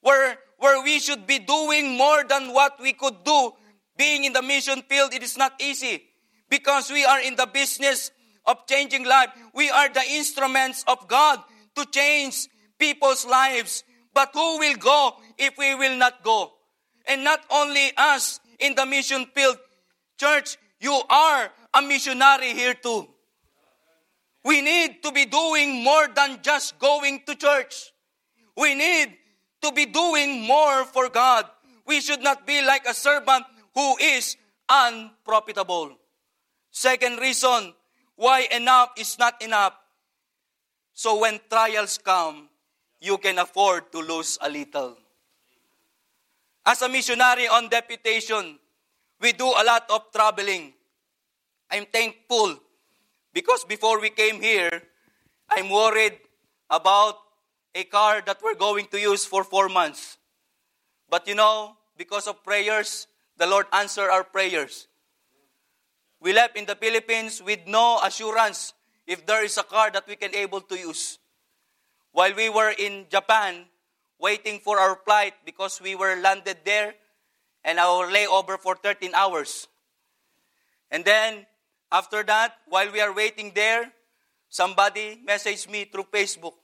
Where, 0.00 0.38
where 0.58 0.82
we 0.82 0.98
should 0.98 1.26
be 1.26 1.38
doing 1.38 1.96
more 1.96 2.24
than 2.24 2.52
what 2.52 2.80
we 2.80 2.92
could 2.92 3.24
do. 3.24 3.52
Being 3.96 4.24
in 4.24 4.32
the 4.32 4.42
mission 4.42 4.82
field, 4.88 5.12
it 5.12 5.22
is 5.22 5.36
not 5.36 5.52
easy 5.60 6.02
because 6.48 6.90
we 6.90 7.04
are 7.04 7.20
in 7.20 7.36
the 7.36 7.46
business 7.46 8.10
of 8.46 8.66
changing 8.66 9.04
life. 9.04 9.30
We 9.54 9.70
are 9.70 9.88
the 9.88 10.02
instruments 10.08 10.84
of 10.86 11.06
God 11.08 11.40
to 11.76 11.84
change 11.86 12.48
people's 12.78 13.26
lives. 13.26 13.84
But 14.12 14.30
who 14.34 14.58
will 14.58 14.76
go 14.76 15.16
if 15.38 15.56
we 15.58 15.74
will 15.74 15.96
not 15.96 16.24
go? 16.24 16.52
And 17.06 17.24
not 17.24 17.40
only 17.50 17.92
us 17.96 18.40
in 18.58 18.74
the 18.74 18.86
mission 18.86 19.26
field. 19.34 19.58
Church, 20.18 20.58
you 20.80 21.00
are 21.08 21.50
a 21.74 21.82
missionary 21.82 22.52
here 22.52 22.74
too. 22.74 23.08
We 24.44 24.62
need 24.62 25.02
to 25.02 25.12
be 25.12 25.26
doing 25.26 25.82
more 25.82 26.08
than 26.08 26.40
just 26.42 26.78
going 26.78 27.22
to 27.26 27.34
church. 27.34 27.92
We 28.56 28.74
need 28.74 29.16
to 29.62 29.72
be 29.72 29.86
doing 29.86 30.42
more 30.42 30.84
for 30.84 31.08
God. 31.08 31.46
We 31.86 32.00
should 32.00 32.22
not 32.22 32.46
be 32.46 32.62
like 32.64 32.86
a 32.86 32.94
servant 32.94 33.44
who 33.74 33.96
is 33.98 34.36
unprofitable. 34.68 35.96
Second 36.70 37.18
reason 37.18 37.74
why 38.20 38.46
enough 38.52 38.92
is 38.98 39.18
not 39.18 39.40
enough. 39.40 39.72
So 40.92 41.20
when 41.20 41.40
trials 41.48 41.96
come, 41.96 42.50
you 43.00 43.16
can 43.16 43.38
afford 43.38 43.90
to 43.92 43.98
lose 44.00 44.36
a 44.42 44.50
little. 44.50 44.98
As 46.66 46.82
a 46.82 46.88
missionary 46.88 47.48
on 47.48 47.70
deputation, 47.70 48.58
we 49.22 49.32
do 49.32 49.46
a 49.46 49.64
lot 49.64 49.88
of 49.88 50.12
traveling. 50.12 50.74
I'm 51.70 51.86
thankful 51.86 52.60
because 53.32 53.64
before 53.64 53.98
we 53.98 54.10
came 54.10 54.42
here, 54.42 54.82
I'm 55.48 55.70
worried 55.70 56.18
about 56.68 57.16
a 57.74 57.84
car 57.84 58.20
that 58.26 58.42
we're 58.44 58.54
going 58.54 58.86
to 58.88 59.00
use 59.00 59.24
for 59.24 59.44
four 59.44 59.70
months. 59.70 60.18
But 61.08 61.26
you 61.26 61.34
know, 61.34 61.74
because 61.96 62.26
of 62.26 62.44
prayers, 62.44 63.06
the 63.38 63.46
Lord 63.46 63.64
answered 63.72 64.10
our 64.10 64.24
prayers. 64.24 64.88
We 66.20 66.32
left 66.32 66.56
in 66.56 66.66
the 66.66 66.74
Philippines 66.74 67.42
with 67.42 67.60
no 67.66 68.00
assurance 68.04 68.74
if 69.06 69.24
there 69.24 69.44
is 69.44 69.56
a 69.56 69.62
car 69.62 69.90
that 69.90 70.06
we 70.06 70.16
can 70.16 70.34
able 70.34 70.60
to 70.60 70.78
use. 70.78 71.18
While 72.12 72.34
we 72.34 72.48
were 72.48 72.74
in 72.76 73.06
Japan, 73.10 73.64
waiting 74.18 74.60
for 74.60 74.78
our 74.78 74.96
flight 75.04 75.34
because 75.44 75.80
we 75.80 75.94
were 75.94 76.16
landed 76.20 76.58
there 76.64 76.94
and 77.64 77.78
our 77.78 78.06
layover 78.06 78.58
for 78.58 78.76
13 78.76 79.14
hours. 79.14 79.66
And 80.90 81.04
then 81.04 81.46
after 81.90 82.22
that, 82.24 82.54
while 82.68 82.90
we 82.92 83.00
are 83.00 83.14
waiting 83.14 83.52
there, 83.54 83.90
somebody 84.48 85.20
messaged 85.26 85.70
me 85.70 85.84
through 85.84 86.04
Facebook. 86.12 86.54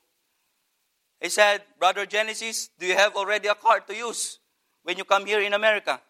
He 1.20 1.30
said, 1.30 1.62
Brother 1.78 2.04
Genesis, 2.04 2.68
do 2.78 2.86
you 2.86 2.94
have 2.94 3.16
already 3.16 3.48
a 3.48 3.54
car 3.54 3.80
to 3.80 3.96
use 3.96 4.38
when 4.82 4.98
you 4.98 5.04
come 5.04 5.24
here 5.24 5.40
in 5.40 5.54
America? 5.54 6.00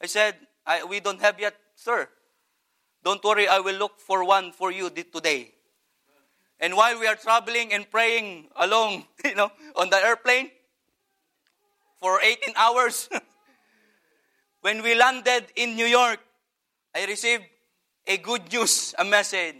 I 0.00 0.06
said, 0.06 0.34
I, 0.66 0.84
we 0.84 1.00
don't 1.00 1.20
have 1.20 1.38
yet, 1.38 1.54
sir. 1.74 2.08
Don't 3.04 3.22
worry, 3.22 3.46
I 3.46 3.60
will 3.60 3.76
look 3.76 4.00
for 4.00 4.24
one 4.24 4.52
for 4.52 4.72
you 4.72 4.88
today. 4.88 5.52
And 6.58 6.74
while 6.74 6.98
we 6.98 7.06
are 7.06 7.16
traveling 7.16 7.74
and 7.74 7.90
praying 7.90 8.48
along, 8.56 9.04
you 9.24 9.34
know, 9.34 9.52
on 9.76 9.90
the 9.90 9.96
airplane 9.96 10.50
for 12.00 12.20
18 12.22 12.54
hours, 12.56 13.10
when 14.62 14.82
we 14.82 14.94
landed 14.94 15.44
in 15.54 15.76
New 15.76 15.84
York, 15.84 16.18
I 16.94 17.04
received 17.04 17.44
a 18.06 18.16
good 18.16 18.50
news, 18.50 18.94
a 18.98 19.04
message. 19.04 19.56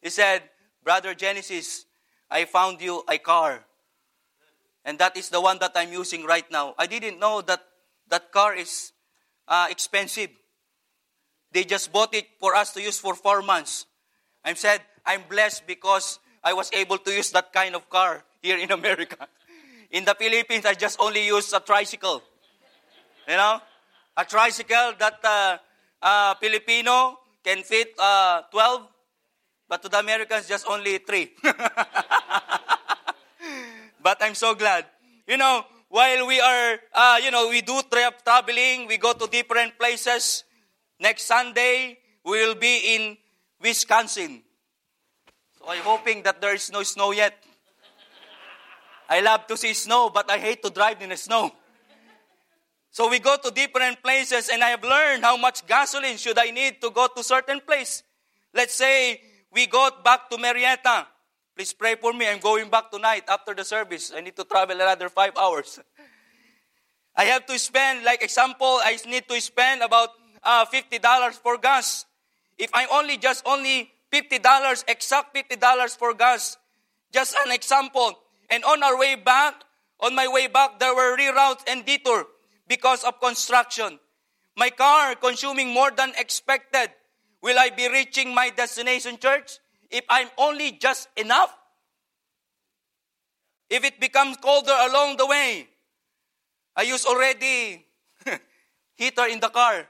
He 0.00 0.10
said, 0.10 0.42
Brother 0.84 1.14
Genesis, 1.14 1.86
I 2.30 2.44
found 2.44 2.80
you 2.80 3.02
a 3.08 3.18
car. 3.18 3.64
And 4.84 4.98
that 4.98 5.16
is 5.16 5.30
the 5.30 5.40
one 5.40 5.58
that 5.58 5.72
I'm 5.74 5.92
using 5.92 6.24
right 6.24 6.48
now. 6.52 6.74
I 6.78 6.86
didn't 6.86 7.18
know 7.18 7.40
that 7.40 7.60
that 8.08 8.30
car 8.30 8.54
is 8.54 8.92
uh, 9.48 9.66
expensive. 9.70 10.30
They 11.54 11.62
just 11.62 11.92
bought 11.92 12.12
it 12.14 12.26
for 12.40 12.56
us 12.56 12.72
to 12.72 12.82
use 12.82 12.98
for 12.98 13.14
four 13.14 13.40
months. 13.40 13.86
I 14.44 14.52
said, 14.54 14.82
I'm 15.06 15.22
blessed 15.30 15.68
because 15.68 16.18
I 16.42 16.52
was 16.52 16.68
able 16.74 16.98
to 16.98 17.14
use 17.14 17.30
that 17.30 17.52
kind 17.52 17.76
of 17.76 17.88
car 17.88 18.24
here 18.42 18.58
in 18.58 18.72
America. 18.80 19.28
In 19.92 20.04
the 20.04 20.16
Philippines, 20.18 20.66
I 20.66 20.74
just 20.74 20.98
only 20.98 21.24
use 21.24 21.52
a 21.52 21.60
tricycle. 21.60 22.24
You 23.28 23.36
know? 23.36 23.60
A 24.16 24.24
tricycle 24.24 24.94
that 24.98 25.20
uh, 25.22 25.58
uh, 26.02 26.34
Filipino 26.42 27.20
can 27.44 27.62
fit 27.62 27.94
uh, 28.00 28.42
12, 28.50 28.88
but 29.68 29.80
to 29.82 29.88
the 29.88 30.00
Americans, 30.00 30.48
just 30.48 30.66
only 30.66 30.98
3. 30.98 31.30
but 34.02 34.18
I'm 34.20 34.34
so 34.34 34.56
glad. 34.56 34.86
You 35.28 35.36
know, 35.36 35.64
while 35.88 36.26
we 36.26 36.40
are, 36.40 36.78
uh, 36.92 37.20
you 37.22 37.30
know, 37.30 37.48
we 37.48 37.60
do 37.60 37.80
tra- 37.88 38.12
traveling, 38.24 38.88
we 38.88 38.98
go 38.98 39.12
to 39.12 39.28
different 39.28 39.78
places. 39.78 40.42
Next 41.00 41.24
Sunday, 41.24 41.98
we 42.24 42.46
will 42.46 42.54
be 42.54 42.94
in 42.94 43.16
Wisconsin. 43.60 44.42
So 45.58 45.68
I'm 45.68 45.82
hoping 45.82 46.22
that 46.22 46.40
there 46.40 46.54
is 46.54 46.70
no 46.70 46.82
snow 46.82 47.12
yet. 47.12 47.34
I 49.08 49.20
love 49.20 49.46
to 49.48 49.56
see 49.56 49.74
snow, 49.74 50.10
but 50.10 50.30
I 50.30 50.38
hate 50.38 50.62
to 50.62 50.70
drive 50.70 51.02
in 51.02 51.10
the 51.10 51.16
snow. 51.16 51.52
So 52.90 53.10
we 53.10 53.18
go 53.18 53.36
to 53.36 53.50
different 53.50 54.02
places 54.02 54.48
and 54.48 54.62
I 54.62 54.70
have 54.70 54.84
learned 54.84 55.24
how 55.24 55.36
much 55.36 55.66
gasoline 55.66 56.16
should 56.16 56.38
I 56.38 56.50
need 56.50 56.80
to 56.80 56.90
go 56.90 57.08
to 57.08 57.24
certain 57.24 57.60
place. 57.60 58.04
Let's 58.54 58.74
say 58.74 59.20
we 59.52 59.66
go 59.66 59.90
back 60.04 60.30
to 60.30 60.38
Marietta. 60.38 61.08
Please 61.56 61.72
pray 61.72 61.96
for 61.96 62.12
me. 62.12 62.28
I'm 62.28 62.38
going 62.38 62.70
back 62.70 62.90
tonight 62.90 63.24
after 63.28 63.52
the 63.52 63.64
service. 63.64 64.12
I 64.14 64.20
need 64.20 64.36
to 64.36 64.44
travel 64.44 64.76
another 64.76 65.08
five 65.08 65.36
hours. 65.36 65.80
I 67.16 67.24
have 67.24 67.46
to 67.46 67.58
spend, 67.58 68.04
like 68.04 68.22
example, 68.22 68.78
I 68.82 68.98
need 69.06 69.28
to 69.28 69.40
spend 69.40 69.82
about 69.82 70.10
uh, 70.44 70.66
$50 70.66 71.00
for 71.34 71.58
gas. 71.58 72.06
If 72.58 72.70
I 72.72 72.86
only 72.92 73.16
just 73.16 73.42
only 73.46 73.90
$50, 74.12 74.84
exact 74.86 75.34
$50 75.34 75.96
for 75.96 76.14
gas, 76.14 76.56
just 77.12 77.34
an 77.44 77.52
example, 77.52 78.18
And 78.50 78.64
on 78.64 78.82
our 78.82 78.98
way 78.98 79.16
back, 79.16 79.64
on 80.00 80.14
my 80.14 80.28
way 80.28 80.46
back, 80.46 80.78
there 80.78 80.94
were 80.94 81.16
reroutes 81.16 81.62
and 81.66 81.84
detour 81.84 82.26
because 82.68 83.04
of 83.04 83.20
construction. 83.20 83.98
My 84.56 84.70
car 84.70 85.14
consuming 85.14 85.72
more 85.72 85.90
than 85.90 86.12
expected. 86.18 86.90
Will 87.42 87.58
I 87.58 87.70
be 87.70 87.88
reaching 87.88 88.34
my 88.34 88.50
destination 88.50 89.18
church 89.18 89.58
if 89.90 90.04
I'm 90.08 90.28
only 90.38 90.72
just 90.72 91.08
enough? 91.16 91.56
If 93.68 93.84
it 93.84 93.98
becomes 94.00 94.36
colder 94.36 94.76
along 94.88 95.16
the 95.16 95.26
way, 95.26 95.68
I 96.76 96.82
use 96.82 97.06
already 97.06 97.84
heater 98.94 99.26
in 99.26 99.40
the 99.40 99.48
car. 99.48 99.88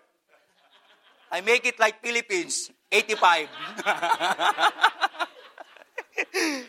I 1.35 1.41
make 1.41 1.67
it 1.67 1.81
like 1.81 2.00
Philippines, 2.00 2.71
85. 2.93 3.49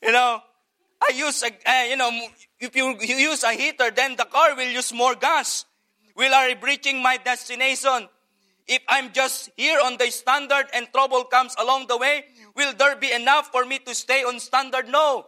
you 0.00 0.12
know, 0.12 0.40
I 1.02 1.12
use, 1.12 1.42
a, 1.42 1.48
uh, 1.48 1.82
you 1.90 1.96
know, 1.96 2.28
if 2.60 2.76
you, 2.76 2.96
you 3.00 3.16
use 3.16 3.42
a 3.42 3.54
heater, 3.54 3.90
then 3.90 4.14
the 4.14 4.26
car 4.26 4.54
will 4.54 4.70
use 4.70 4.92
more 4.92 5.16
gas. 5.16 5.64
Will 6.14 6.32
I 6.32 6.54
be 6.54 6.64
reaching 6.64 7.02
my 7.02 7.16
destination? 7.16 8.08
If 8.68 8.82
I'm 8.86 9.12
just 9.12 9.50
here 9.56 9.80
on 9.84 9.96
the 9.96 10.12
standard 10.12 10.66
and 10.72 10.86
trouble 10.92 11.24
comes 11.24 11.56
along 11.58 11.88
the 11.88 11.96
way, 11.96 12.24
will 12.54 12.72
there 12.72 12.94
be 12.94 13.10
enough 13.10 13.50
for 13.50 13.64
me 13.64 13.80
to 13.80 13.96
stay 13.96 14.22
on 14.22 14.38
standard? 14.38 14.88
No. 14.88 15.26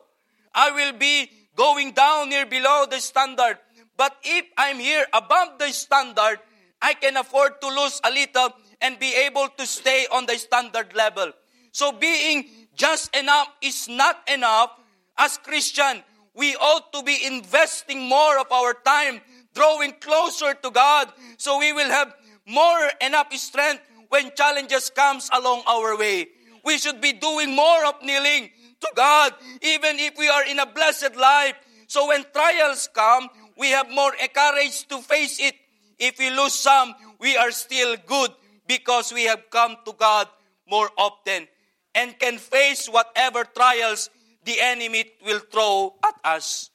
I 0.54 0.70
will 0.70 0.96
be 0.96 1.28
going 1.56 1.90
down 1.90 2.28
near 2.28 2.46
below 2.46 2.86
the 2.88 3.00
standard. 3.00 3.58
But 3.96 4.14
if 4.22 4.46
I'm 4.56 4.78
here 4.78 5.06
above 5.12 5.58
the 5.58 5.72
standard, 5.72 6.38
I 6.80 6.94
can 6.94 7.16
afford 7.16 7.60
to 7.60 7.68
lose 7.68 8.00
a 8.04 8.10
little 8.10 8.50
and 8.80 8.98
be 8.98 9.14
able 9.26 9.48
to 9.58 9.66
stay 9.66 10.06
on 10.12 10.26
the 10.26 10.36
standard 10.38 10.94
level. 10.94 11.32
So 11.72 11.92
being 11.92 12.48
just 12.74 13.14
enough 13.16 13.48
is 13.60 13.88
not 13.88 14.16
enough. 14.32 14.70
As 15.16 15.38
Christian, 15.38 16.02
we 16.34 16.54
ought 16.54 16.92
to 16.92 17.02
be 17.02 17.18
investing 17.26 18.08
more 18.08 18.38
of 18.38 18.50
our 18.52 18.74
time, 18.86 19.20
drawing 19.54 19.94
closer 20.00 20.54
to 20.54 20.70
God, 20.70 21.12
so 21.36 21.58
we 21.58 21.72
will 21.72 21.90
have 21.90 22.14
more 22.46 22.90
enough 23.00 23.32
strength 23.34 23.82
when 24.08 24.30
challenges 24.36 24.90
comes 24.90 25.28
along 25.34 25.62
our 25.66 25.96
way. 25.98 26.28
We 26.64 26.78
should 26.78 27.00
be 27.00 27.12
doing 27.12 27.54
more 27.54 27.84
of 27.86 28.00
kneeling 28.02 28.50
to 28.80 28.88
God, 28.94 29.34
even 29.62 29.98
if 29.98 30.16
we 30.16 30.28
are 30.28 30.46
in 30.46 30.58
a 30.58 30.66
blessed 30.66 31.16
life. 31.16 31.54
So 31.88 32.06
when 32.08 32.24
trials 32.32 32.88
come, 32.92 33.28
we 33.56 33.70
have 33.70 33.90
more 33.90 34.12
courage 34.32 34.86
to 34.88 34.98
face 34.98 35.40
it. 35.40 35.54
If 35.98 36.18
we 36.18 36.30
lose 36.30 36.54
some, 36.54 36.94
we 37.18 37.36
are 37.36 37.50
still 37.50 37.96
good 38.06 38.30
because 38.66 39.12
we 39.12 39.24
have 39.24 39.50
come 39.50 39.76
to 39.84 39.92
God 39.92 40.28
more 40.68 40.90
often 40.96 41.48
and 41.94 42.18
can 42.18 42.38
face 42.38 42.86
whatever 42.88 43.44
trials 43.44 44.10
the 44.44 44.60
enemy 44.60 45.04
will 45.24 45.40
throw 45.40 45.94
at 46.04 46.14
us. 46.24 46.70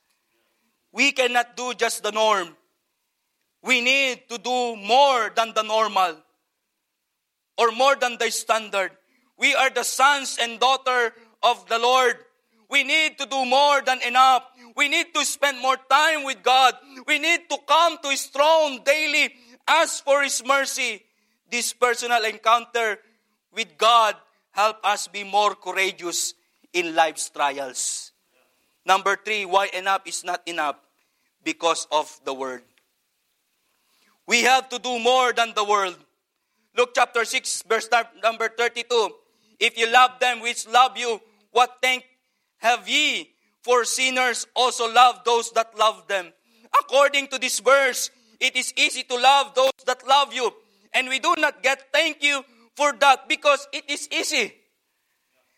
We 0.91 1.11
cannot 1.11 1.55
do 1.55 1.73
just 1.73 2.03
the 2.03 2.11
norm. 2.11 2.55
We 3.63 3.81
need 3.81 4.29
to 4.29 4.37
do 4.37 4.75
more 4.75 5.31
than 5.35 5.53
the 5.55 5.63
normal 5.63 6.17
or 7.57 7.71
more 7.71 7.95
than 7.95 8.17
the 8.17 8.29
standard. 8.29 8.91
We 9.37 9.55
are 9.55 9.69
the 9.69 9.83
sons 9.83 10.37
and 10.39 10.59
daughter 10.59 11.13
of 11.41 11.67
the 11.69 11.79
Lord. 11.79 12.17
We 12.69 12.83
need 12.83 13.17
to 13.19 13.25
do 13.25 13.45
more 13.45 13.81
than 13.81 14.01
enough. 14.01 14.43
We 14.75 14.89
need 14.89 15.13
to 15.13 15.25
spend 15.25 15.61
more 15.61 15.77
time 15.89 16.23
with 16.23 16.41
God. 16.41 16.73
We 17.07 17.19
need 17.19 17.49
to 17.49 17.57
come 17.67 17.97
to 18.03 18.09
His 18.09 18.25
throne 18.25 18.81
daily, 18.83 19.33
ask 19.67 20.03
for 20.03 20.23
His 20.23 20.43
mercy. 20.45 21.03
This 21.49 21.73
personal 21.73 22.23
encounter 22.25 22.97
with 23.53 23.77
God 23.77 24.15
help 24.51 24.77
us 24.83 25.07
be 25.07 25.23
more 25.23 25.53
courageous 25.53 26.33
in 26.73 26.95
life's 26.95 27.29
trials. 27.29 28.11
Number 28.85 29.15
three, 29.15 29.45
why 29.45 29.69
enough 29.73 30.01
is 30.05 30.23
not 30.23 30.41
enough? 30.45 30.75
Because 31.43 31.87
of 31.91 32.19
the 32.25 32.33
word. 32.33 32.63
We 34.25 34.43
have 34.43 34.69
to 34.69 34.79
do 34.79 34.99
more 34.99 35.33
than 35.33 35.53
the 35.53 35.63
world. 35.63 35.97
Luke 36.75 36.91
chapter 36.95 37.25
6, 37.25 37.63
verse 37.67 37.89
number 38.23 38.49
32. 38.49 39.09
If 39.59 39.77
you 39.77 39.91
love 39.91 40.19
them 40.19 40.41
which 40.41 40.67
love 40.67 40.97
you, 40.97 41.21
what 41.51 41.77
thank 41.81 42.03
have 42.57 42.87
ye? 42.87 43.32
For 43.63 43.85
sinners 43.85 44.45
also 44.55 44.91
love 44.91 45.23
those 45.25 45.51
that 45.51 45.77
love 45.77 46.07
them. 46.07 46.33
According 46.81 47.27
to 47.27 47.39
this 47.39 47.59
verse, 47.59 48.11
it 48.39 48.55
is 48.55 48.73
easy 48.75 49.03
to 49.03 49.15
love 49.15 49.55
those 49.55 49.71
that 49.85 50.05
love 50.05 50.33
you. 50.33 50.51
And 50.93 51.07
we 51.07 51.19
do 51.19 51.33
not 51.37 51.63
get 51.63 51.91
thank 51.93 52.21
you 52.21 52.43
for 52.75 52.93
that 52.99 53.29
because 53.29 53.67
it 53.71 53.89
is 53.89 54.07
easy. 54.11 54.53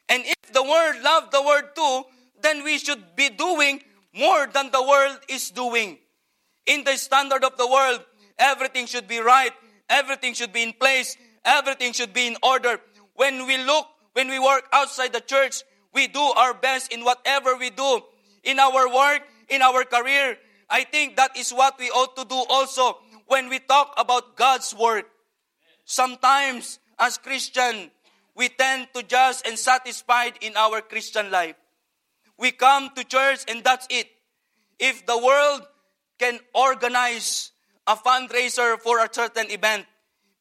And 0.07 0.23
if 0.23 0.53
the 0.53 0.61
world 0.61 1.01
love 1.03 1.31
the 1.31 1.41
world 1.41 1.65
too, 1.75 2.03
then 2.41 2.63
we 2.63 2.77
should 2.77 3.15
be 3.15 3.29
doing 3.29 3.81
more 4.13 4.47
than 4.47 4.71
the 4.71 4.83
world 4.83 5.17
is 5.27 5.49
doing. 5.49 5.97
In 6.67 6.83
the 6.83 6.95
standard 6.97 7.43
of 7.43 7.57
the 7.57 7.67
world, 7.67 8.01
everything 8.37 8.85
should 8.85 9.07
be 9.07 9.19
right, 9.19 9.51
everything 9.89 10.33
should 10.33 10.53
be 10.53 10.63
in 10.63 10.73
place, 10.73 11.17
everything 11.43 11.93
should 11.93 12.13
be 12.13 12.27
in 12.27 12.37
order. 12.43 12.79
When 13.15 13.47
we 13.47 13.57
look, 13.57 13.87
when 14.13 14.29
we 14.29 14.39
work 14.39 14.67
outside 14.71 15.13
the 15.13 15.21
church, 15.21 15.63
we 15.95 16.08
do 16.08 16.19
our 16.19 16.53
best 16.53 16.91
in 16.91 17.03
whatever 17.05 17.55
we 17.55 17.71
do. 17.71 18.01
In 18.43 18.60
our 18.60 18.93
work, 18.93 19.21
in 19.49 19.62
our 19.63 19.86
career, 19.86 20.38
I 20.69 20.84
think 20.84 21.15
that 21.15 21.36
is 21.38 21.51
what 21.51 21.79
we 21.79 21.89
ought 21.89 22.15
to 22.17 22.25
do 22.25 22.36
also 22.49 22.99
when 23.25 23.49
we 23.49 23.60
talk 23.60 23.95
about 23.97 24.36
God's 24.36 24.75
work. 24.75 25.08
Sometimes, 25.86 26.79
as 26.99 27.17
Christian, 27.17 27.89
we 28.36 28.49
tend 28.49 28.89
to 28.93 29.01
just 29.01 29.47
and 29.47 29.58
satisfied 29.58 30.34
in 30.41 30.58
our 30.58 30.81
Christian 30.81 31.31
life. 31.31 31.55
We 32.38 32.51
come 32.51 32.89
to 32.95 33.03
church 33.03 33.45
and 33.47 33.63
that's 33.63 33.88
it. 33.89 34.08
If 34.77 35.05
the 35.05 35.17
world 35.17 35.62
can 36.19 36.39
organize 36.53 37.51
a 37.88 37.95
fundraiser 37.95 38.77
for 38.79 38.99
a 38.99 39.08
certain 39.10 39.49
event, 39.49 39.86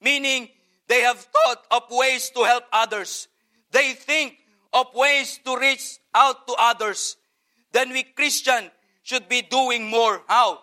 meaning 0.01 0.49
they 0.89 1.03
have 1.03 1.19
thought 1.19 1.63
of 1.71 1.83
ways 1.91 2.31
to 2.31 2.43
help 2.43 2.65
others, 2.73 3.29
they 3.71 3.93
think 3.93 4.35
of 4.75 4.93
ways 4.93 5.39
to 5.47 5.57
reach 5.57 5.99
out 6.15 6.47
to 6.49 6.55
others, 6.59 7.17
then 7.73 7.91
we 7.91 8.03
Christian 8.03 8.71
should 9.03 9.29
be 9.29 9.43
doing 9.43 9.89
more. 9.89 10.23
How? 10.27 10.61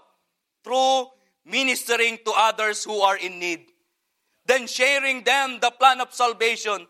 Through 0.63 1.07
ministering 1.45 2.19
to 2.25 2.33
others 2.35 2.83
who 2.83 2.99
are 2.99 3.17
in 3.17 3.39
need. 3.39 3.65
Then 4.45 4.67
sharing 4.67 5.23
them 5.23 5.59
the 5.61 5.71
plan 5.71 6.01
of 6.01 6.13
salvation 6.13 6.85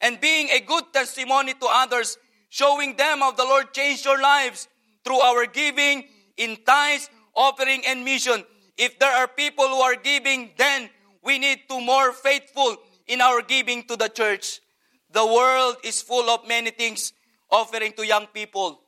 and 0.00 0.20
being 0.20 0.50
a 0.50 0.60
good 0.60 0.84
testimony 0.92 1.54
to 1.54 1.66
others, 1.70 2.18
showing 2.50 2.96
them 2.96 3.20
how 3.20 3.30
the 3.30 3.44
Lord 3.44 3.72
changed 3.72 4.04
your 4.04 4.20
lives 4.20 4.68
through 5.04 5.20
our 5.20 5.46
giving 5.46 6.04
in 6.36 6.58
tithes, 6.66 7.08
offering, 7.34 7.82
and 7.86 8.04
mission. 8.04 8.44
If 8.76 8.98
there 8.98 9.12
are 9.12 9.28
people 9.28 9.68
who 9.68 9.80
are 9.80 9.96
giving, 9.96 10.50
then 10.56 10.90
we 11.22 11.38
need 11.38 11.60
to 11.68 11.80
more 11.80 12.12
faithful 12.12 12.76
in 13.06 13.20
our 13.20 13.42
giving 13.42 13.84
to 13.84 13.96
the 13.96 14.08
church. 14.08 14.60
The 15.14 15.24
world 15.24 15.76
is 15.84 16.02
full 16.02 16.28
of 16.28 16.46
many 16.48 16.70
things 16.70 17.12
offering 17.48 17.92
to 17.92 18.04
young 18.04 18.26
people, 18.26 18.80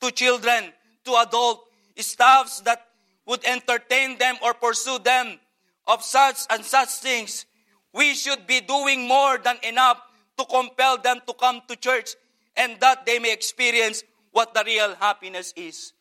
to 0.00 0.10
children, 0.10 0.72
to 1.04 1.12
adult 1.20 1.68
stuffs 1.98 2.60
that 2.62 2.86
would 3.26 3.44
entertain 3.44 4.16
them 4.16 4.36
or 4.42 4.54
pursue 4.54 4.98
them 4.98 5.38
of 5.86 6.02
such 6.02 6.38
and 6.48 6.64
such 6.64 6.88
things. 7.04 7.44
We 7.92 8.14
should 8.14 8.46
be 8.46 8.62
doing 8.62 9.06
more 9.06 9.36
than 9.36 9.56
enough 9.62 10.00
to 10.38 10.46
compel 10.46 10.96
them 10.96 11.20
to 11.26 11.34
come 11.34 11.60
to 11.68 11.76
church 11.76 12.16
and 12.56 12.80
that 12.80 13.04
they 13.04 13.18
may 13.18 13.32
experience 13.32 14.02
what 14.32 14.54
the 14.54 14.62
real 14.64 14.94
happiness 14.94 15.52
is. 15.54 15.92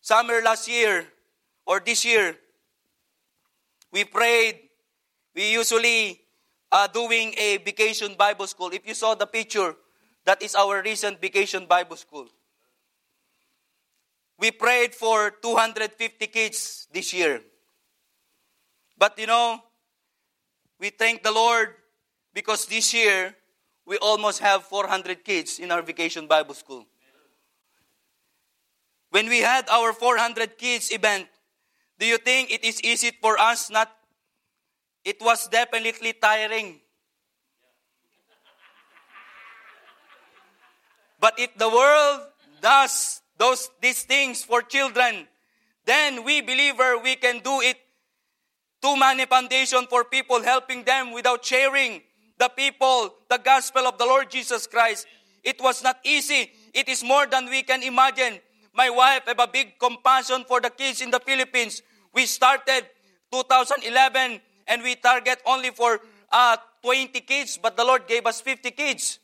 Summer 0.00 0.40
last 0.40 0.68
year 0.68 1.06
or 1.66 1.80
this 1.84 2.02
year, 2.04 2.34
we 3.92 4.04
prayed. 4.04 4.60
We 5.34 5.52
usually 5.52 6.25
are 6.72 6.88
doing 6.88 7.34
a 7.38 7.58
vacation 7.58 8.14
Bible 8.18 8.46
school. 8.46 8.70
If 8.72 8.86
you 8.86 8.94
saw 8.94 9.14
the 9.14 9.26
picture, 9.26 9.76
that 10.24 10.42
is 10.42 10.54
our 10.54 10.82
recent 10.82 11.20
vacation 11.20 11.66
Bible 11.66 11.96
school. 11.96 12.28
We 14.38 14.50
prayed 14.50 14.94
for 14.94 15.30
250 15.30 16.26
kids 16.26 16.88
this 16.92 17.14
year. 17.14 17.40
But 18.98 19.18
you 19.18 19.26
know, 19.26 19.60
we 20.78 20.90
thank 20.90 21.22
the 21.22 21.32
Lord 21.32 21.74
because 22.34 22.66
this 22.66 22.92
year, 22.92 23.34
we 23.86 23.96
almost 23.98 24.40
have 24.40 24.64
400 24.64 25.24
kids 25.24 25.58
in 25.58 25.70
our 25.70 25.80
vacation 25.80 26.26
Bible 26.26 26.54
school. 26.54 26.84
When 29.10 29.28
we 29.28 29.40
had 29.40 29.68
our 29.70 29.92
400 29.92 30.58
kids 30.58 30.90
event, 30.90 31.28
do 31.98 32.04
you 32.04 32.18
think 32.18 32.52
it 32.52 32.64
is 32.64 32.82
easy 32.82 33.12
for 33.22 33.38
us 33.38 33.70
not? 33.70 33.95
It 35.06 35.22
was 35.22 35.46
definitely 35.46 36.14
tiring. 36.14 36.80
But 41.20 41.38
if 41.38 41.56
the 41.56 41.70
world 41.70 42.26
does 42.60 43.22
those 43.38 43.70
these 43.80 44.02
things 44.02 44.42
for 44.42 44.62
children, 44.62 45.28
then 45.84 46.24
we 46.24 46.40
believer 46.40 46.98
we 46.98 47.14
can 47.14 47.38
do 47.38 47.62
it. 47.62 47.78
Too 48.82 48.96
many 48.98 49.26
foundation 49.26 49.86
for 49.86 50.02
people 50.02 50.42
helping 50.42 50.82
them 50.82 51.12
without 51.12 51.44
sharing 51.44 52.02
the 52.36 52.48
people 52.48 53.14
the 53.30 53.38
gospel 53.38 53.86
of 53.86 53.98
the 53.98 54.04
Lord 54.04 54.28
Jesus 54.28 54.66
Christ. 54.66 55.06
It 55.44 55.62
was 55.62 55.84
not 55.84 56.02
easy. 56.02 56.50
It 56.74 56.88
is 56.88 57.04
more 57.04 57.30
than 57.30 57.46
we 57.46 57.62
can 57.62 57.84
imagine. 57.84 58.40
My 58.74 58.90
wife 58.90 59.22
have 59.26 59.38
a 59.38 59.46
big 59.46 59.78
compassion 59.78 60.44
for 60.48 60.60
the 60.60 60.70
kids 60.70 61.00
in 61.00 61.12
the 61.12 61.20
Philippines. 61.20 61.80
We 62.12 62.26
started 62.26 62.90
2011 63.30 64.40
and 64.66 64.82
we 64.82 64.94
target 64.96 65.40
only 65.46 65.70
for 65.70 66.00
uh, 66.32 66.56
20 66.82 67.20
kids, 67.20 67.58
but 67.60 67.76
the 67.76 67.84
Lord 67.84 68.06
gave 68.06 68.26
us 68.26 68.40
50 68.40 68.70
kids. 68.72 69.18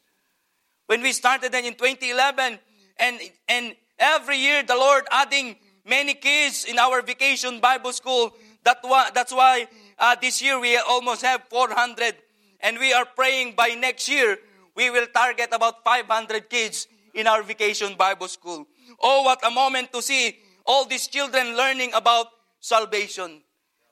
When 0.86 1.02
we 1.02 1.12
started 1.12 1.52
then 1.52 1.64
in 1.64 1.74
2011, 1.74 2.58
and, 2.98 3.20
and 3.48 3.74
every 3.98 4.36
year 4.36 4.62
the 4.62 4.76
Lord 4.76 5.04
adding 5.10 5.56
many 5.84 6.14
kids 6.14 6.64
in 6.64 6.78
our 6.78 7.02
vacation 7.02 7.60
Bible 7.60 7.92
school. 7.92 8.32
That 8.64 8.78
why, 8.82 9.10
that's 9.14 9.32
why 9.32 9.66
uh, 9.98 10.16
this 10.20 10.42
year 10.42 10.58
we 10.60 10.76
almost 10.76 11.22
have 11.22 11.42
400. 11.50 12.14
And 12.60 12.78
we 12.78 12.92
are 12.92 13.04
praying 13.04 13.54
by 13.56 13.74
next 13.78 14.08
year 14.08 14.38
we 14.74 14.90
will 14.90 15.06
target 15.06 15.48
about 15.52 15.84
500 15.84 16.48
kids 16.48 16.86
in 17.14 17.26
our 17.26 17.42
vacation 17.42 17.94
Bible 17.96 18.28
school. 18.28 18.66
Oh, 19.00 19.22
what 19.22 19.44
a 19.44 19.50
moment 19.50 19.92
to 19.92 20.00
see 20.00 20.38
all 20.64 20.86
these 20.86 21.08
children 21.08 21.56
learning 21.56 21.92
about 21.94 22.26
salvation. 22.60 23.42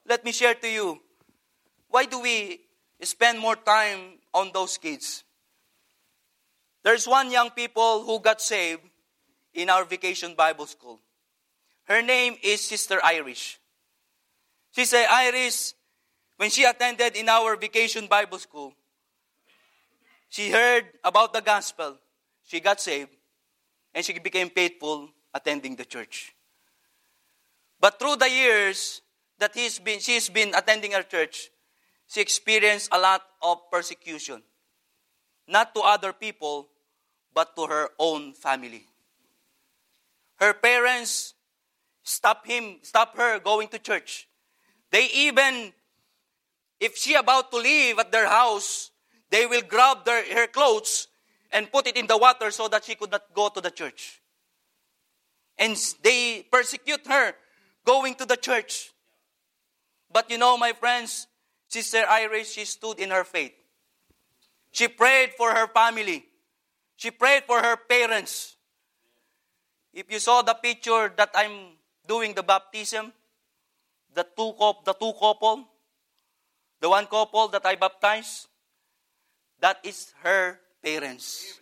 Let 0.06 0.24
me 0.24 0.32
share 0.32 0.54
to 0.54 0.68
you. 0.68 1.00
Why 1.90 2.06
do 2.06 2.20
we 2.20 2.60
spend 3.02 3.38
more 3.38 3.56
time 3.56 4.18
on 4.32 4.50
those 4.54 4.78
kids? 4.78 5.24
There's 6.82 7.06
one 7.06 7.30
young 7.30 7.50
people 7.50 8.04
who 8.04 8.20
got 8.20 8.40
saved 8.40 8.82
in 9.52 9.68
our 9.68 9.84
vacation 9.84 10.34
Bible 10.34 10.66
school. 10.66 11.00
Her 11.84 12.00
name 12.00 12.36
is 12.42 12.60
Sister 12.60 13.00
Irish. 13.04 13.58
She 14.70 14.84
said, 14.84 15.06
Irish, 15.10 15.74
when 16.36 16.50
she 16.50 16.64
attended 16.64 17.16
in 17.16 17.28
our 17.28 17.56
vacation 17.56 18.06
Bible 18.06 18.38
school, 18.38 18.72
she 20.28 20.50
heard 20.50 20.84
about 21.02 21.32
the 21.32 21.42
gospel. 21.42 21.98
She 22.44 22.60
got 22.60 22.80
saved 22.80 23.10
and 23.92 24.04
she 24.04 24.16
became 24.18 24.48
faithful 24.48 25.08
attending 25.34 25.74
the 25.74 25.84
church. 25.84 26.34
But 27.80 27.98
through 27.98 28.16
the 28.16 28.30
years 28.30 29.02
that 29.38 29.54
he's 29.54 29.80
been, 29.80 29.98
she's 29.98 30.28
been 30.28 30.54
attending 30.54 30.94
our 30.94 31.02
church, 31.02 31.50
she 32.10 32.20
experienced 32.20 32.88
a 32.90 32.98
lot 32.98 33.22
of 33.40 33.70
persecution. 33.70 34.42
Not 35.46 35.74
to 35.76 35.80
other 35.80 36.12
people, 36.12 36.68
but 37.32 37.54
to 37.54 37.66
her 37.66 37.90
own 38.00 38.32
family. 38.32 38.86
Her 40.40 40.52
parents 40.52 41.34
stop 42.02 42.46
him, 42.46 42.78
stop 42.82 43.16
her 43.16 43.38
going 43.38 43.68
to 43.68 43.78
church. 43.78 44.26
They 44.90 45.06
even, 45.14 45.72
if 46.80 46.96
she 46.96 47.14
about 47.14 47.52
to 47.52 47.58
leave 47.58 48.00
at 48.00 48.10
their 48.10 48.26
house, 48.26 48.90
they 49.30 49.46
will 49.46 49.62
grab 49.62 50.04
their, 50.04 50.24
her 50.34 50.48
clothes 50.48 51.06
and 51.52 51.70
put 51.70 51.86
it 51.86 51.96
in 51.96 52.08
the 52.08 52.18
water 52.18 52.50
so 52.50 52.66
that 52.66 52.84
she 52.84 52.96
could 52.96 53.12
not 53.12 53.22
go 53.34 53.48
to 53.50 53.60
the 53.60 53.70
church. 53.70 54.20
And 55.56 55.76
they 56.02 56.44
persecute 56.50 57.06
her 57.06 57.34
going 57.84 58.16
to 58.16 58.24
the 58.24 58.36
church. 58.36 58.90
But 60.12 60.28
you 60.28 60.38
know, 60.38 60.56
my 60.56 60.72
friends, 60.72 61.28
Sister 61.70 62.02
Iris, 62.02 62.52
she 62.52 62.64
stood 62.64 62.98
in 62.98 63.10
her 63.10 63.22
faith. 63.22 63.54
She 64.72 64.88
prayed 64.88 65.30
for 65.38 65.54
her 65.54 65.68
family. 65.68 66.26
She 66.96 67.12
prayed 67.12 67.44
for 67.46 67.62
her 67.62 67.76
parents. 67.76 68.56
If 69.94 70.10
you 70.10 70.18
saw 70.18 70.42
the 70.42 70.54
picture 70.54 71.12
that 71.16 71.30
I'm 71.32 71.78
doing 72.06 72.34
the 72.34 72.42
baptism, 72.42 73.12
the 74.12 74.26
two, 74.36 74.52
the 74.84 74.94
two 74.94 75.12
couple, 75.14 75.64
the 76.80 76.90
one 76.90 77.06
couple 77.06 77.46
that 77.48 77.64
I 77.64 77.76
baptized, 77.76 78.48
that 79.60 79.78
is 79.84 80.12
her 80.24 80.58
parents. 80.82 81.60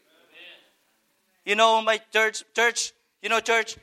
You 1.45 1.55
know, 1.55 1.83
my 1.83 2.01
church, 2.11 2.45
church, 2.57 2.93
you 3.23 3.29
know, 3.29 3.41
church, 3.41 3.77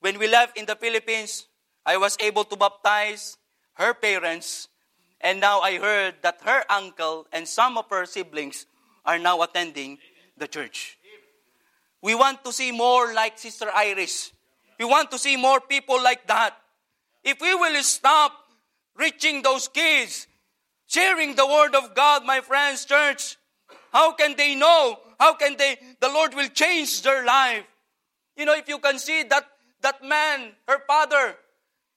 when 0.00 0.18
we 0.18 0.28
left 0.28 0.58
in 0.58 0.66
the 0.66 0.76
Philippines, 0.76 1.46
I 1.84 1.96
was 1.96 2.16
able 2.20 2.44
to 2.44 2.56
baptize 2.56 3.38
her 3.74 3.94
parents, 3.94 4.68
and 5.20 5.40
now 5.40 5.60
I 5.60 5.78
heard 5.78 6.14
that 6.22 6.40
her 6.44 6.64
uncle 6.70 7.26
and 7.32 7.48
some 7.48 7.78
of 7.78 7.86
her 7.90 8.06
siblings 8.06 8.66
are 9.04 9.18
now 9.18 9.42
attending 9.42 9.98
the 10.36 10.46
church. 10.46 10.98
We 12.02 12.14
want 12.14 12.44
to 12.44 12.52
see 12.52 12.72
more 12.72 13.14
like 13.14 13.38
Sister 13.38 13.70
Iris. 13.74 14.32
We 14.78 14.84
want 14.84 15.10
to 15.10 15.18
see 15.18 15.36
more 15.36 15.60
people 15.60 16.02
like 16.02 16.26
that. 16.26 16.56
If 17.24 17.40
we 17.40 17.54
will 17.54 17.82
stop 17.82 18.32
reaching 18.96 19.42
those 19.42 19.68
kids, 19.68 20.26
sharing 20.86 21.34
the 21.34 21.46
word 21.46 21.74
of 21.74 21.94
God, 21.94 22.24
my 22.24 22.40
friends, 22.40 22.84
church, 22.84 23.36
how 23.92 24.12
can 24.12 24.36
they 24.36 24.54
know? 24.54 24.98
How 25.18 25.34
can 25.34 25.56
they, 25.56 25.78
the 26.00 26.08
Lord 26.08 26.34
will 26.34 26.48
change 26.48 27.02
their 27.02 27.24
life? 27.24 27.64
You 28.36 28.44
know, 28.44 28.54
if 28.54 28.68
you 28.68 28.78
can 28.78 28.98
see 28.98 29.22
that, 29.24 29.44
that 29.80 30.04
man, 30.04 30.52
her 30.68 30.82
father, 30.86 31.36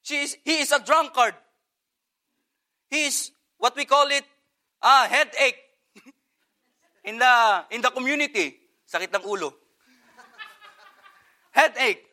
she 0.02 0.22
is, 0.22 0.38
he 0.46 0.60
is 0.60 0.72
a 0.72 0.80
drunkard. 0.80 1.36
He 2.90 3.06
is 3.06 3.32
what 3.58 3.76
we 3.76 3.86
call 3.86 4.08
it, 4.08 4.24
a 4.82 5.08
headache 5.08 5.60
in 7.04 7.20
the, 7.20 7.66
in 7.72 7.82
the 7.82 7.92
community. 7.92 8.58
Sakit 8.90 9.14
ng 9.14 9.24
ulo. 9.24 9.54
Headache. 11.52 12.06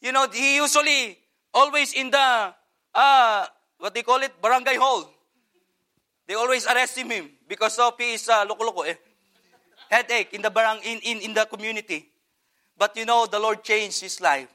You 0.00 0.12
know, 0.12 0.26
he 0.32 0.56
usually 0.56 1.16
always 1.52 1.94
in 1.94 2.10
the, 2.10 2.52
uh, 2.94 3.46
what 3.78 3.94
they 3.94 4.02
call 4.02 4.20
it, 4.22 4.32
barangay 4.42 4.76
hall. 4.76 5.08
They 6.26 6.34
always 6.34 6.66
arrest 6.66 6.98
him 6.98 7.30
because 7.46 7.78
of 7.78 7.94
his 7.98 8.28
uh, 8.28 8.46
loko-loko 8.46 8.88
eh. 8.88 8.96
Headache 9.90 10.32
in 10.32 10.42
the 10.42 10.50
barang 10.50 10.82
in, 10.82 10.98
in, 11.00 11.20
in 11.20 11.34
the 11.34 11.44
community. 11.44 12.08
But 12.76 12.96
you 12.96 13.04
know, 13.04 13.26
the 13.26 13.38
Lord 13.38 13.62
changed 13.62 14.00
his 14.00 14.20
life. 14.20 14.48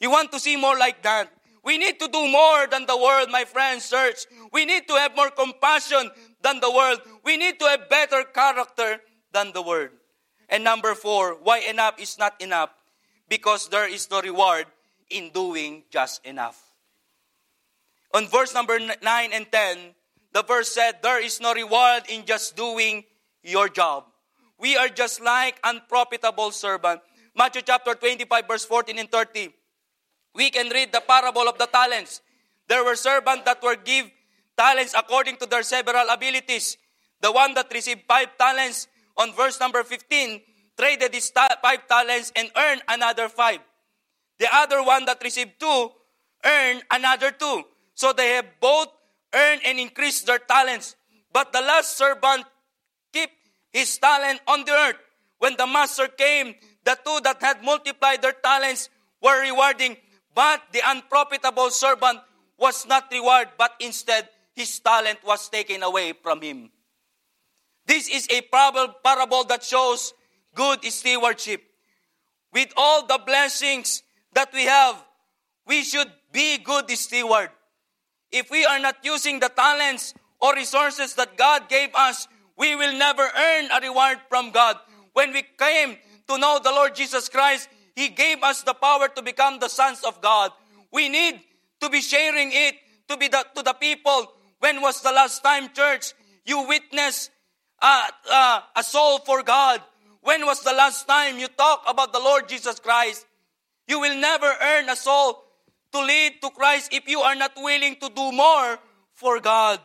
You 0.00 0.10
want 0.10 0.30
to 0.32 0.40
see 0.40 0.56
more 0.56 0.76
like 0.76 1.02
that. 1.02 1.30
We 1.66 1.76
need 1.76 1.98
to 1.98 2.06
do 2.06 2.30
more 2.30 2.66
than 2.70 2.86
the 2.86 2.96
world, 2.96 3.28
my 3.30 3.44
friends, 3.44 3.90
church. 3.90 4.24
We 4.52 4.64
need 4.64 4.86
to 4.86 4.94
have 4.94 5.16
more 5.16 5.30
compassion 5.30 6.10
than 6.40 6.60
the 6.60 6.70
world. 6.70 7.02
We 7.24 7.36
need 7.36 7.58
to 7.58 7.66
have 7.66 7.90
better 7.90 8.22
character 8.22 9.02
than 9.32 9.52
the 9.52 9.60
world. 9.60 9.90
And 10.48 10.62
number 10.62 10.94
four, 10.94 11.34
why 11.42 11.66
enough 11.66 12.00
is 12.00 12.16
not 12.18 12.40
enough? 12.40 12.70
because 13.28 13.68
there 13.68 13.88
is 13.88 14.10
no 14.10 14.22
reward 14.22 14.66
in 15.10 15.30
doing 15.30 15.82
just 15.90 16.24
enough. 16.24 16.60
On 18.14 18.26
verse 18.28 18.54
number 18.54 18.78
9 18.78 18.96
and 19.32 19.46
10, 19.50 19.78
the 20.32 20.42
verse 20.42 20.72
said, 20.72 21.02
There 21.02 21.22
is 21.22 21.40
no 21.40 21.52
reward 21.52 22.04
in 22.08 22.24
just 22.24 22.56
doing 22.56 23.04
your 23.42 23.68
job. 23.68 24.04
We 24.58 24.76
are 24.76 24.88
just 24.88 25.20
like 25.20 25.58
unprofitable 25.64 26.50
servant. 26.50 27.00
Matthew 27.36 27.62
chapter 27.62 27.94
25, 27.94 28.48
verse 28.48 28.64
14 28.64 28.98
and 28.98 29.10
30. 29.10 29.52
We 30.36 30.50
can 30.50 30.68
read 30.68 30.92
the 30.92 31.00
parable 31.00 31.48
of 31.48 31.56
the 31.56 31.66
talents. 31.66 32.20
There 32.68 32.84
were 32.84 32.94
servants 32.94 33.44
that 33.46 33.62
were 33.62 33.76
give 33.76 34.10
talents 34.56 34.94
according 34.96 35.36
to 35.38 35.46
their 35.46 35.62
several 35.62 36.08
abilities. 36.10 36.76
The 37.20 37.32
one 37.32 37.54
that 37.54 37.72
received 37.72 38.02
five 38.06 38.36
talents 38.36 38.86
on 39.16 39.32
verse 39.32 39.58
number 39.58 39.82
15 39.82 40.40
traded 40.76 41.14
his 41.14 41.30
ta- 41.30 41.56
five 41.62 41.88
talents 41.88 42.32
and 42.36 42.50
earned 42.54 42.82
another 42.88 43.28
five. 43.28 43.60
The 44.38 44.48
other 44.52 44.82
one 44.82 45.06
that 45.06 45.22
received 45.24 45.58
two 45.58 45.90
earned 46.44 46.82
another 46.90 47.30
two. 47.30 47.64
So 47.94 48.12
they 48.12 48.36
have 48.36 48.60
both 48.60 48.88
earned 49.34 49.62
and 49.64 49.80
increased 49.80 50.26
their 50.26 50.38
talents. 50.38 50.96
But 51.32 51.52
the 51.52 51.60
last 51.60 51.96
servant 51.96 52.44
kept 53.12 53.32
his 53.72 53.96
talent 53.96 54.40
on 54.46 54.64
the 54.64 54.72
earth. 54.72 55.00
When 55.38 55.56
the 55.56 55.66
master 55.66 56.08
came, 56.08 56.54
the 56.84 56.96
two 57.04 57.20
that 57.24 57.40
had 57.40 57.64
multiplied 57.64 58.20
their 58.20 58.32
talents 58.32 58.90
were 59.22 59.40
rewarding, 59.40 59.96
but 60.36 60.60
the 60.70 60.82
unprofitable 60.84 61.70
servant 61.70 62.20
was 62.58 62.86
not 62.86 63.10
rewarded, 63.10 63.54
but 63.56 63.72
instead 63.80 64.28
his 64.54 64.78
talent 64.80 65.18
was 65.24 65.48
taken 65.48 65.82
away 65.82 66.12
from 66.12 66.42
him. 66.42 66.70
This 67.86 68.06
is 68.08 68.28
a 68.30 68.42
parable 68.42 69.44
that 69.44 69.64
shows 69.64 70.12
good 70.54 70.84
stewardship. 70.84 71.62
With 72.52 72.68
all 72.76 73.06
the 73.06 73.18
blessings 73.24 74.02
that 74.34 74.52
we 74.52 74.64
have, 74.64 75.02
we 75.66 75.82
should 75.82 76.12
be 76.32 76.58
good 76.58 76.90
steward. 76.90 77.48
If 78.30 78.50
we 78.50 78.66
are 78.66 78.78
not 78.78 78.96
using 79.02 79.40
the 79.40 79.48
talents 79.48 80.12
or 80.40 80.54
resources 80.54 81.14
that 81.14 81.38
God 81.38 81.70
gave 81.70 81.94
us, 81.94 82.28
we 82.58 82.76
will 82.76 82.92
never 82.92 83.22
earn 83.22 83.70
a 83.72 83.80
reward 83.80 84.18
from 84.28 84.50
God. 84.50 84.76
When 85.14 85.32
we 85.32 85.44
came 85.58 85.96
to 86.28 86.36
know 86.36 86.60
the 86.62 86.72
Lord 86.72 86.94
Jesus 86.94 87.30
Christ, 87.30 87.70
He 87.96 88.10
gave 88.10 88.42
us 88.42 88.62
the 88.62 88.74
power 88.74 89.08
to 89.08 89.22
become 89.22 89.58
the 89.58 89.68
sons 89.68 90.04
of 90.04 90.20
God. 90.20 90.52
We 90.92 91.08
need 91.08 91.40
to 91.80 91.88
be 91.88 92.02
sharing 92.02 92.50
it 92.52 92.76
to 93.08 93.16
be 93.16 93.28
the, 93.28 93.44
to 93.56 93.62
the 93.62 93.72
people. 93.72 94.32
When 94.60 94.82
was 94.82 95.00
the 95.00 95.12
last 95.12 95.42
time, 95.42 95.72
church, 95.72 96.12
you 96.44 96.68
witnessed 96.68 97.30
uh, 97.80 98.06
uh, 98.30 98.60
a 98.76 98.82
soul 98.82 99.18
for 99.20 99.42
God? 99.42 99.80
When 100.20 100.44
was 100.44 100.62
the 100.62 100.74
last 100.74 101.08
time 101.08 101.38
you 101.38 101.48
talked 101.48 101.88
about 101.88 102.12
the 102.12 102.18
Lord 102.18 102.48
Jesus 102.48 102.78
Christ? 102.78 103.24
You 103.88 103.98
will 103.98 104.20
never 104.20 104.52
earn 104.60 104.90
a 104.90 104.96
soul 104.96 105.42
to 105.92 106.00
lead 106.04 106.42
to 106.42 106.50
Christ 106.50 106.92
if 106.92 107.08
you 107.08 107.20
are 107.20 107.34
not 107.34 107.52
willing 107.56 107.96
to 107.96 108.10
do 108.14 108.30
more 108.32 108.78
for 109.14 109.40
God. 109.40 109.80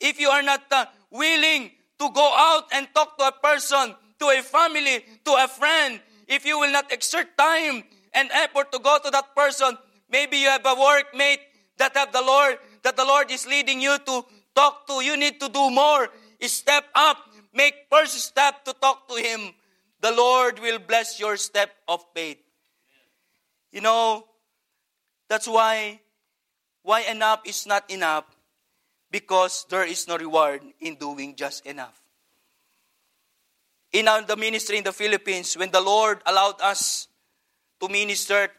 If 0.00 0.18
you 0.18 0.30
are 0.30 0.42
not 0.42 0.62
uh, 0.72 0.86
willing 1.10 1.70
to 2.00 2.10
go 2.10 2.34
out 2.36 2.64
and 2.72 2.88
talk 2.92 3.18
to 3.18 3.24
a 3.28 3.32
person 3.32 3.94
to 4.18 4.26
a 4.26 4.42
family, 4.42 5.04
to 5.24 5.32
a 5.32 5.48
friend, 5.48 6.00
if 6.28 6.44
you 6.44 6.58
will 6.60 6.70
not 6.70 6.92
exert 6.92 7.36
time 7.36 7.82
and 8.12 8.30
effort 8.32 8.70
to 8.72 8.78
go 8.78 8.98
to 9.02 9.10
that 9.10 9.34
person, 9.34 9.76
maybe 10.10 10.36
you 10.36 10.48
have 10.48 10.64
a 10.64 10.76
workmate 10.76 11.40
that 11.78 11.96
have 11.96 12.12
the 12.12 12.22
Lord, 12.22 12.58
that 12.82 12.96
the 12.96 13.04
Lord 13.04 13.30
is 13.30 13.46
leading 13.46 13.80
you 13.80 13.96
to 13.98 14.24
talk 14.54 14.86
to. 14.86 15.02
You 15.02 15.16
need 15.16 15.40
to 15.40 15.48
do 15.48 15.70
more. 15.70 16.08
Step 16.42 16.84
up. 16.94 17.16
Make 17.52 17.74
first 17.90 18.20
step 18.20 18.64
to 18.64 18.74
talk 18.74 19.08
to 19.08 19.16
Him. 19.16 19.54
The 20.00 20.12
Lord 20.12 20.60
will 20.60 20.78
bless 20.78 21.18
your 21.18 21.36
step 21.36 21.70
of 21.88 22.04
faith. 22.14 22.38
You 23.72 23.80
know, 23.80 24.24
that's 25.28 25.48
why 25.48 26.00
why 26.82 27.00
enough 27.02 27.40
is 27.44 27.66
not 27.66 27.90
enough 27.90 28.24
because 29.10 29.66
there 29.68 29.84
is 29.84 30.06
no 30.08 30.16
reward 30.16 30.62
in 30.80 30.96
doing 30.96 31.34
just 31.36 31.66
enough. 31.66 32.00
In 33.92 34.04
the 34.04 34.36
ministry 34.36 34.78
in 34.78 34.84
the 34.84 34.92
Philippines, 34.92 35.56
when 35.56 35.70
the 35.70 35.80
Lord 35.80 36.20
allowed 36.26 36.60
us 36.60 37.08
to 37.80 37.88
minister, 37.88 38.50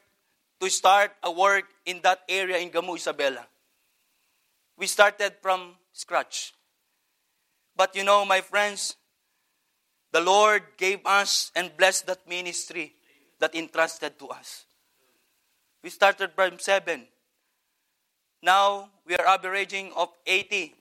to 0.60 0.70
start 0.70 1.12
a 1.24 1.32
work 1.32 1.66
in 1.86 2.02
that 2.04 2.20
area 2.28 2.58
in 2.58 2.70
Gamu, 2.70 2.98
Isabela, 2.98 3.46
we 4.78 4.88
started 4.88 5.34
from 5.42 5.76
scratch. 5.94 6.54
But 7.76 7.96
you 7.96 8.04
know, 8.04 8.26
my 8.26 8.42
friends, 8.42 8.96
the 10.12 10.22
Lord 10.22 10.64
gave 10.78 11.00
us 11.06 11.52
and 11.56 11.76
blessed 11.78 12.08
that 12.08 12.28
ministry 12.28 12.94
that 13.40 13.56
entrusted 13.56 14.18
to 14.20 14.28
us. 14.30 14.66
We 15.84 15.90
started 15.90 16.32
from 16.36 16.60
seven. 16.60 17.08
Now 18.42 18.90
we 19.06 19.16
are 19.16 19.26
averaging 19.26 19.92
of 19.96 20.10
80. 20.26 20.76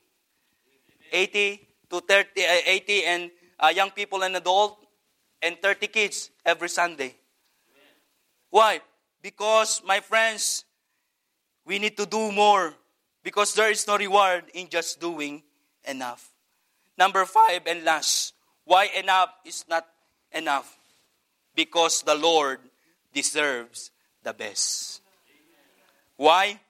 80 1.12 1.68
to 1.90 2.00
30, 2.00 2.44
uh, 2.44 2.60
80 2.66 3.04
and 3.04 3.30
uh, 3.60 3.68
young 3.68 3.90
people 3.90 4.22
and 4.22 4.36
adult 4.36 4.78
and 5.42 5.60
30 5.60 5.86
kids 5.88 6.30
every 6.44 6.68
Sunday. 6.68 7.14
Why? 8.50 8.80
Because, 9.22 9.82
my 9.84 10.00
friends, 10.00 10.64
we 11.64 11.78
need 11.78 11.96
to 11.96 12.06
do 12.06 12.32
more 12.32 12.74
because 13.22 13.54
there 13.54 13.70
is 13.70 13.86
no 13.86 13.98
reward 13.98 14.44
in 14.54 14.68
just 14.68 15.00
doing 15.00 15.42
enough. 15.84 16.30
Number 16.96 17.24
five 17.24 17.66
and 17.66 17.84
last, 17.84 18.34
why 18.64 18.88
enough 18.96 19.30
is 19.44 19.64
not 19.68 19.86
enough? 20.32 20.78
Because 21.54 22.02
the 22.02 22.14
Lord 22.14 22.60
deserves 23.12 23.90
the 24.22 24.32
best. 24.32 25.02
Why? 26.16 26.60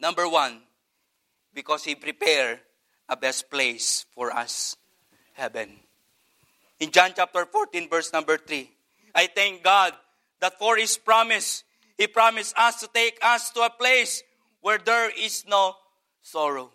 Number 0.00 0.28
one, 0.28 0.60
because 1.54 1.84
He 1.84 1.94
prepared 1.94 2.60
a 3.08 3.16
best 3.16 3.50
place 3.50 4.06
for 4.14 4.32
us, 4.32 4.76
heaven. 5.34 5.80
In 6.80 6.90
John 6.90 7.12
chapter 7.14 7.44
14, 7.44 7.88
verse 7.90 8.10
number 8.12 8.38
3, 8.38 8.68
I 9.14 9.28
thank 9.28 9.62
God 9.62 9.92
that 10.40 10.58
for 10.58 10.76
His 10.76 10.96
promise, 10.96 11.62
He 11.98 12.06
promised 12.06 12.56
us 12.56 12.80
to 12.80 12.88
take 12.92 13.18
us 13.20 13.50
to 13.50 13.60
a 13.60 13.70
place 13.70 14.22
where 14.62 14.78
there 14.78 15.10
is 15.10 15.44
no 15.46 15.76
sorrow. 16.22 16.72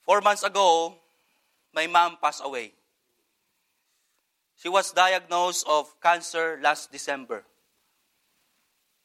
Four 0.00 0.22
months 0.22 0.42
ago, 0.42 0.96
my 1.74 1.86
mom 1.86 2.16
passed 2.22 2.40
away. 2.42 2.72
She 4.56 4.70
was 4.70 4.92
diagnosed 4.92 5.66
of 5.68 5.92
cancer 6.00 6.58
last 6.62 6.90
December. 6.90 7.44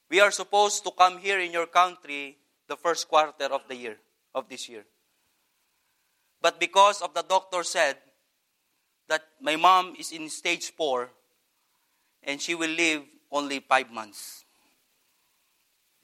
We 0.10 0.21
are 0.21 0.32
supposed 0.32 0.86
to 0.86 0.91
come 0.91 1.19
here 1.19 1.39
in 1.39 1.52
your 1.52 1.67
country 1.67 2.38
the 2.69 2.78
first 2.78 3.10
quarter 3.10 3.52
of 3.52 3.67
the 3.67 3.75
year, 3.75 3.97
of 4.34 4.47
this 4.47 4.69
year. 4.69 4.86
But 6.41 6.60
because 6.60 7.02
of 7.02 7.13
the 7.13 7.23
doctor 7.23 7.63
said 7.63 7.97
that 9.10 9.24
my 9.41 9.56
mom 9.56 9.95
is 10.00 10.12
in 10.12 10.30
stage 10.30 10.72
four 10.72 11.10
and 12.24 12.41
she 12.41 12.56
will 12.56 12.69
live 12.69 13.04
only 13.32 13.60
five 13.60 13.91
months. 13.91 14.45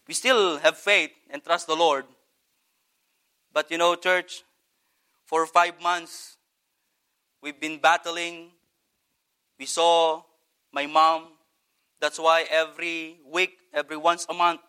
We 0.07 0.13
still 0.13 0.59
have 0.59 0.77
faith 0.77 1.11
and 1.29 1.43
trust 1.43 1.67
the 1.67 1.75
Lord. 1.75 2.05
But 3.53 3.71
you 3.71 3.77
know, 3.77 3.95
church, 3.95 4.43
for 5.25 5.45
five 5.45 5.81
months, 5.81 6.37
we've 7.41 7.59
been 7.59 7.79
battling. 7.79 8.51
We 9.57 9.65
saw 9.65 10.23
my 10.71 10.85
mom 10.85 11.35
that's 11.99 12.19
why 12.19 12.45
every 12.51 13.17
week, 13.25 13.57
every 13.73 13.97
once 13.97 14.25
a 14.29 14.33
month, 14.33 14.61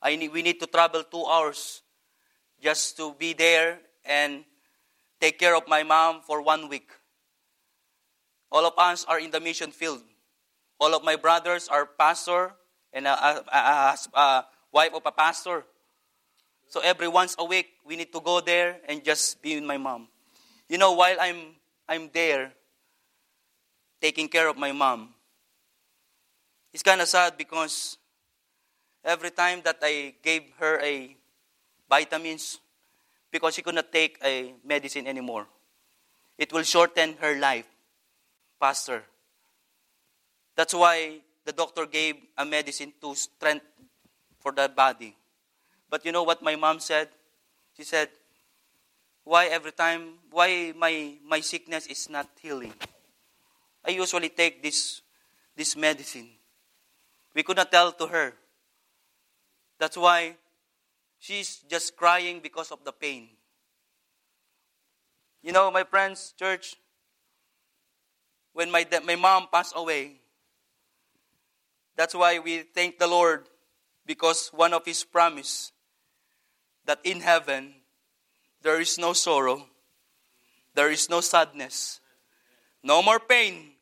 I 0.00 0.16
need, 0.16 0.32
we 0.32 0.42
need 0.42 0.60
to 0.60 0.66
travel 0.66 1.02
two 1.02 1.24
hours 1.24 1.82
just 2.62 2.96
to 2.98 3.14
be 3.14 3.32
there 3.32 3.80
and 4.04 4.44
take 5.20 5.38
care 5.38 5.56
of 5.56 5.66
my 5.66 5.82
mom 5.82 6.20
for 6.20 6.42
one 6.42 6.68
week. 6.68 6.90
All 8.50 8.66
of 8.66 8.74
us 8.78 9.04
are 9.04 9.18
in 9.18 9.30
the 9.30 9.40
mission 9.40 9.70
field. 9.70 10.02
All 10.78 10.94
of 10.94 11.02
my 11.02 11.16
brothers 11.16 11.68
are 11.68 11.86
pastor 11.86 12.52
and 12.92 13.06
a, 13.06 13.12
a, 13.12 13.44
a, 13.52 14.18
a 14.18 14.46
wife 14.72 14.94
of 14.94 15.02
a 15.04 15.12
pastor. 15.12 15.64
So 16.68 16.80
every 16.80 17.08
once 17.08 17.36
a 17.38 17.44
week, 17.44 17.68
we 17.84 17.96
need 17.96 18.12
to 18.12 18.20
go 18.20 18.40
there 18.40 18.78
and 18.88 19.04
just 19.04 19.42
be 19.42 19.54
with 19.54 19.64
my 19.64 19.76
mom. 19.76 20.08
You 20.68 20.78
know, 20.78 20.92
while 20.92 21.16
I'm 21.20 21.54
I'm 21.88 22.10
there, 22.12 22.52
taking 24.00 24.28
care 24.28 24.48
of 24.48 24.56
my 24.56 24.72
mom, 24.72 25.14
it's 26.72 26.82
kind 26.82 27.00
of 27.00 27.08
sad 27.08 27.38
because 27.38 27.96
every 29.04 29.30
time 29.30 29.62
that 29.64 29.78
I 29.80 30.14
gave 30.22 30.42
her 30.58 30.80
a 30.82 31.16
vitamins, 31.88 32.58
because 33.30 33.54
she 33.54 33.62
could 33.62 33.76
not 33.76 33.92
take 33.92 34.18
a 34.24 34.54
medicine 34.64 35.06
anymore, 35.06 35.46
it 36.36 36.52
will 36.52 36.64
shorten 36.64 37.14
her 37.20 37.38
life 37.38 37.66
faster. 38.58 39.02
That's 40.54 40.74
why 40.74 41.20
the 41.44 41.52
doctor 41.52 41.86
gave 41.86 42.16
a 42.36 42.44
medicine 42.44 42.92
to 43.00 43.14
strength 43.14 43.66
for 44.40 44.52
the 44.52 44.68
body. 44.74 45.16
But 45.88 46.04
you 46.04 46.12
know 46.12 46.22
what 46.22 46.42
my 46.42 46.56
mom 46.56 46.80
said? 46.80 47.08
She 47.76 47.84
said, 47.84 48.08
why 49.24 49.46
every 49.46 49.72
time, 49.72 50.14
why 50.30 50.72
my, 50.76 51.14
my 51.26 51.40
sickness 51.40 51.86
is 51.86 52.08
not 52.08 52.28
healing? 52.40 52.72
I 53.84 53.90
usually 53.90 54.28
take 54.28 54.62
this, 54.62 55.02
this 55.56 55.76
medicine. 55.76 56.28
We 57.34 57.42
could 57.42 57.56
not 57.56 57.70
tell 57.70 57.92
to 57.92 58.06
her. 58.06 58.32
That's 59.78 59.96
why 59.96 60.36
she's 61.18 61.58
just 61.68 61.96
crying 61.96 62.40
because 62.42 62.72
of 62.72 62.84
the 62.84 62.92
pain. 62.92 63.28
You 65.42 65.52
know, 65.52 65.70
my 65.70 65.84
friends, 65.84 66.34
church, 66.38 66.76
when 68.56 68.70
my, 68.70 68.86
my 69.04 69.16
mom 69.16 69.48
passed 69.52 69.74
away, 69.76 70.16
that's 71.94 72.14
why 72.14 72.38
we 72.38 72.62
thank 72.62 72.98
the 72.98 73.06
Lord 73.06 73.44
because 74.06 74.48
one 74.48 74.72
of 74.72 74.86
His 74.86 75.04
promise 75.04 75.72
that 76.86 76.98
in 77.04 77.20
heaven 77.20 77.74
there 78.62 78.80
is 78.80 78.96
no 78.96 79.12
sorrow, 79.12 79.68
there 80.74 80.90
is 80.90 81.10
no 81.10 81.20
sadness, 81.20 82.00
no 82.82 83.02
more 83.02 83.20
pain, 83.20 83.72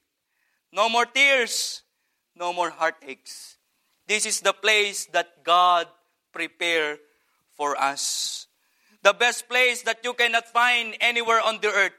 no 0.73 0.89
more 0.89 1.07
tears, 1.07 1.83
no 2.35 2.53
more 2.53 2.71
heartaches. 2.71 3.57
This 4.09 4.27
is 4.27 4.41
the 4.41 4.53
place 4.53 5.07
that 5.13 5.45
God 5.45 5.87
prepared 6.33 6.99
for 7.55 7.81
us. 7.81 8.49
The 9.05 9.15
best 9.15 9.49
place 9.49 9.83
that 9.83 10.01
you 10.03 10.15
cannot 10.15 10.49
find 10.49 10.97
anywhere 11.01 11.41
on 11.41 11.61
the 11.63 11.69
earth. 11.69 11.93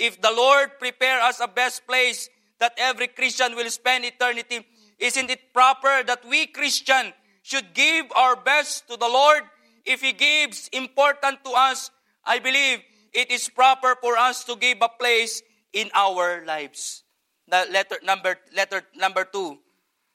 If 0.00 0.16
the 0.24 0.32
Lord 0.32 0.80
prepare 0.80 1.20
us 1.20 1.44
a 1.44 1.46
best 1.46 1.86
place 1.86 2.32
that 2.58 2.72
every 2.80 3.06
Christian 3.08 3.54
will 3.54 3.68
spend 3.68 4.08
eternity, 4.08 4.64
isn't 4.98 5.28
it 5.28 5.52
proper 5.52 6.02
that 6.02 6.24
we 6.24 6.46
Christian 6.46 7.12
should 7.42 7.74
give 7.74 8.08
our 8.16 8.34
best 8.34 8.88
to 8.88 8.96
the 8.96 9.08
Lord? 9.08 9.44
If 9.84 10.00
He 10.00 10.16
gives 10.16 10.72
important 10.72 11.44
to 11.44 11.52
us, 11.52 11.90
I 12.24 12.38
believe 12.38 12.80
it 13.12 13.30
is 13.30 13.50
proper 13.50 13.94
for 14.00 14.16
us 14.16 14.42
to 14.44 14.56
give 14.56 14.78
a 14.80 14.88
place 14.88 15.42
in 15.74 15.90
our 15.94 16.46
lives. 16.46 17.04
The 17.46 17.68
letter 17.70 18.00
number 18.02 18.40
letter 18.56 18.82
number 18.96 19.28
two 19.28 19.58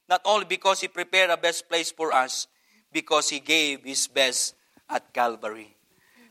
not 0.10 0.22
only 0.26 0.46
because 0.46 0.82
He 0.82 0.88
prepared 0.88 1.30
a 1.30 1.38
best 1.38 1.70
place 1.70 1.92
for 1.92 2.14
us, 2.14 2.48
because 2.92 3.30
He 3.30 3.40
gave 3.40 3.84
His 3.84 4.08
best 4.08 4.56
at 4.90 5.14
Calvary. 5.14 5.78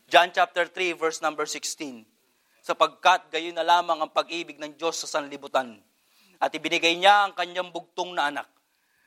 John 0.07 0.31
chapter 0.33 0.65
3, 0.65 0.93
verse 0.93 1.21
number 1.21 1.45
16. 1.45 2.05
Sapagkat 2.65 3.29
gayon 3.29 3.53
na 3.53 3.61
lamang 3.61 4.01
ang 4.01 4.09
pag-ibig 4.09 4.57
ng 4.57 4.73
Diyos 4.73 4.97
sa 4.97 5.05
sanlibutan. 5.05 5.77
At 6.41 6.49
ibinigay 6.49 6.97
niya 6.97 7.29
ang 7.29 7.37
kanyang 7.37 7.69
bugtong 7.69 8.17
na 8.17 8.33
anak. 8.33 8.49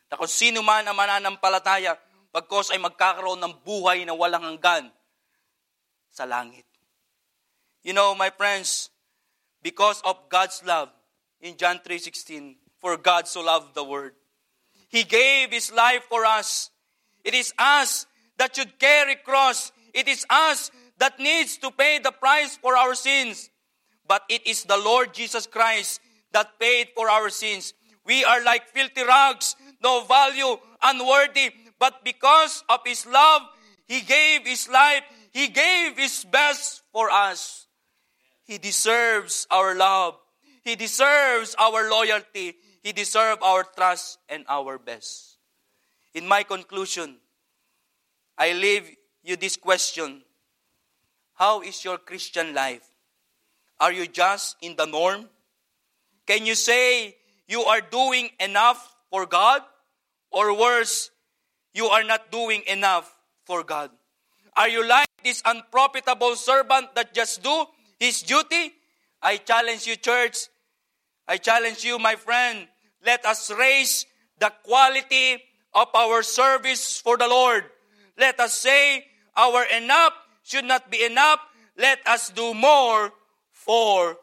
Na 0.07 0.15
kung 0.15 0.31
sino 0.31 0.63
man 0.63 0.87
ang 0.87 0.95
mananampalataya, 0.95 1.99
pagkos 2.31 2.71
ay 2.71 2.79
magkakaroon 2.79 3.43
ng 3.43 3.55
buhay 3.67 4.07
na 4.07 4.15
walang 4.15 4.47
hanggan 4.47 4.95
sa 6.07 6.23
langit. 6.23 6.63
You 7.83 7.99
know, 7.99 8.15
my 8.15 8.31
friends, 8.31 8.95
because 9.59 9.99
of 10.07 10.31
God's 10.31 10.63
love, 10.63 10.95
in 11.43 11.59
John 11.59 11.83
3.16, 11.83 12.55
for 12.79 12.95
God 12.95 13.27
so 13.27 13.43
loved 13.43 13.75
the 13.75 13.83
world, 13.83 14.15
He 14.87 15.03
gave 15.03 15.51
His 15.51 15.75
life 15.75 16.07
for 16.07 16.23
us. 16.23 16.71
It 17.27 17.35
is 17.35 17.51
us 17.59 18.07
that 18.39 18.55
should 18.55 18.79
carry 18.79 19.19
cross. 19.19 19.75
It 19.93 20.07
is 20.07 20.23
us 20.31 20.71
that 20.99 21.19
needs 21.19 21.57
to 21.59 21.71
pay 21.71 21.99
the 21.99 22.13
price 22.13 22.57
for 22.57 22.77
our 22.77 22.95
sins. 22.95 23.51
but 24.09 24.25
it 24.29 24.41
is 24.47 24.65
the 24.65 24.81
Lord 24.81 25.13
Jesus 25.13 25.47
Christ 25.47 26.01
that 26.33 26.59
paid 26.59 26.89
for 26.97 27.11
our 27.11 27.29
sins. 27.29 27.75
We 28.07 28.25
are 28.25 28.43
like 28.43 28.73
filthy 28.73 29.05
rags, 29.05 29.55
no 29.85 30.03
value, 30.05 30.57
unworthy, 30.83 31.53
but 31.79 32.03
because 32.03 32.65
of 32.73 32.81
His 32.85 33.05
love, 33.05 33.43
He 33.87 34.01
gave 34.01 34.47
His 34.49 34.67
life, 34.69 35.05
He 35.31 35.49
gave 35.49 35.99
His 35.99 36.25
best 36.25 36.83
for 36.91 37.11
us. 37.11 37.69
He 38.45 38.57
deserves 38.57 39.47
our 39.51 39.77
love. 39.77 40.17
He 40.65 40.75
deserves 40.75 41.55
our 41.61 41.89
loyalty. 41.91 42.57
He 42.83 42.93
deserves 42.93 43.45
our 43.45 43.63
trust 43.77 44.19
and 44.29 44.49
our 44.49 44.79
best. 44.79 45.37
In 46.15 46.27
my 46.27 46.43
conclusion, 46.43 47.21
I 48.39 48.55
leave 48.57 48.89
you 49.23 49.37
this 49.37 49.57
question 49.57 50.25
How 51.39 51.63
is 51.63 51.85
your 51.85 51.99
Christian 51.99 52.53
life? 52.53 52.83
Are 53.79 53.93
you 53.93 54.09
just 54.09 54.57
in 54.61 54.75
the 54.75 54.87
norm? 54.87 55.31
Can 56.27 56.45
you 56.45 56.57
say 56.57 57.15
you 57.47 57.63
are 57.63 57.81
doing 57.81 58.31
enough 58.41 58.83
for 59.09 59.25
God? 59.25 59.63
Or 60.33 60.53
worse, 60.53 61.11
you 61.73 61.87
are 61.87 62.03
not 62.03 62.33
doing 62.33 62.63
enough 62.67 63.15
for 63.47 63.63
God? 63.63 63.91
Are 64.57 64.69
you 64.69 64.85
like 64.85 65.07
this 65.23 65.41
unprofitable 65.47 66.35
servant 66.35 66.97
that 66.97 67.15
just 67.15 67.41
do 67.41 67.67
his 68.01 68.23
duty? 68.23 68.75
I 69.23 69.37
challenge 69.37 69.87
you, 69.87 69.95
church. 69.95 70.51
I 71.29 71.37
challenge 71.37 71.85
you, 71.85 72.01
my 72.01 72.17
friend. 72.17 72.67
Let 73.07 73.25
us 73.25 73.53
raise 73.53 74.07
the 74.41 74.53
quality 74.65 75.39
of 75.73 75.87
our 75.95 76.25
service 76.25 77.01
for 77.01 77.17
the 77.17 77.29
Lord. 77.29 77.63
Let 78.19 78.41
us 78.41 78.55
say 78.55 79.07
our 79.37 79.63
enough 79.71 80.15
should 80.49 80.65
not 80.65 80.91
be 80.91 81.05
enough. 81.05 81.41
Let 81.77 82.01
us 82.07 82.31
do 82.31 82.55
more 82.55 83.13
for 83.53 84.17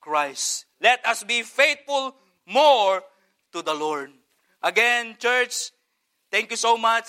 Christ. 0.00 0.66
Let 0.80 1.04
us 1.06 1.24
be 1.24 1.42
faithful 1.42 2.14
more 2.46 3.02
to 3.52 3.62
the 3.62 3.74
Lord. 3.74 4.12
Again, 4.62 5.16
church, 5.18 5.72
thank 6.30 6.50
you 6.50 6.56
so 6.56 6.76
much 6.76 7.06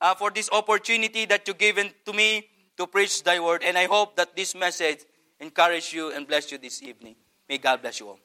uh, 0.00 0.14
for 0.14 0.30
this 0.30 0.48
opportunity 0.50 1.26
that 1.26 1.46
you 1.46 1.54
given 1.54 1.90
to 2.06 2.12
me 2.12 2.48
to 2.76 2.86
preach 2.86 3.22
thy 3.22 3.38
word. 3.40 3.62
And 3.62 3.76
I 3.76 3.86
hope 3.86 4.16
that 4.16 4.34
this 4.34 4.54
message 4.54 5.00
encourage 5.38 5.92
you 5.92 6.12
and 6.12 6.26
bless 6.26 6.50
you 6.50 6.58
this 6.58 6.82
evening. 6.82 7.16
May 7.48 7.58
God 7.58 7.82
bless 7.82 8.00
you 8.00 8.08
all. 8.08 8.18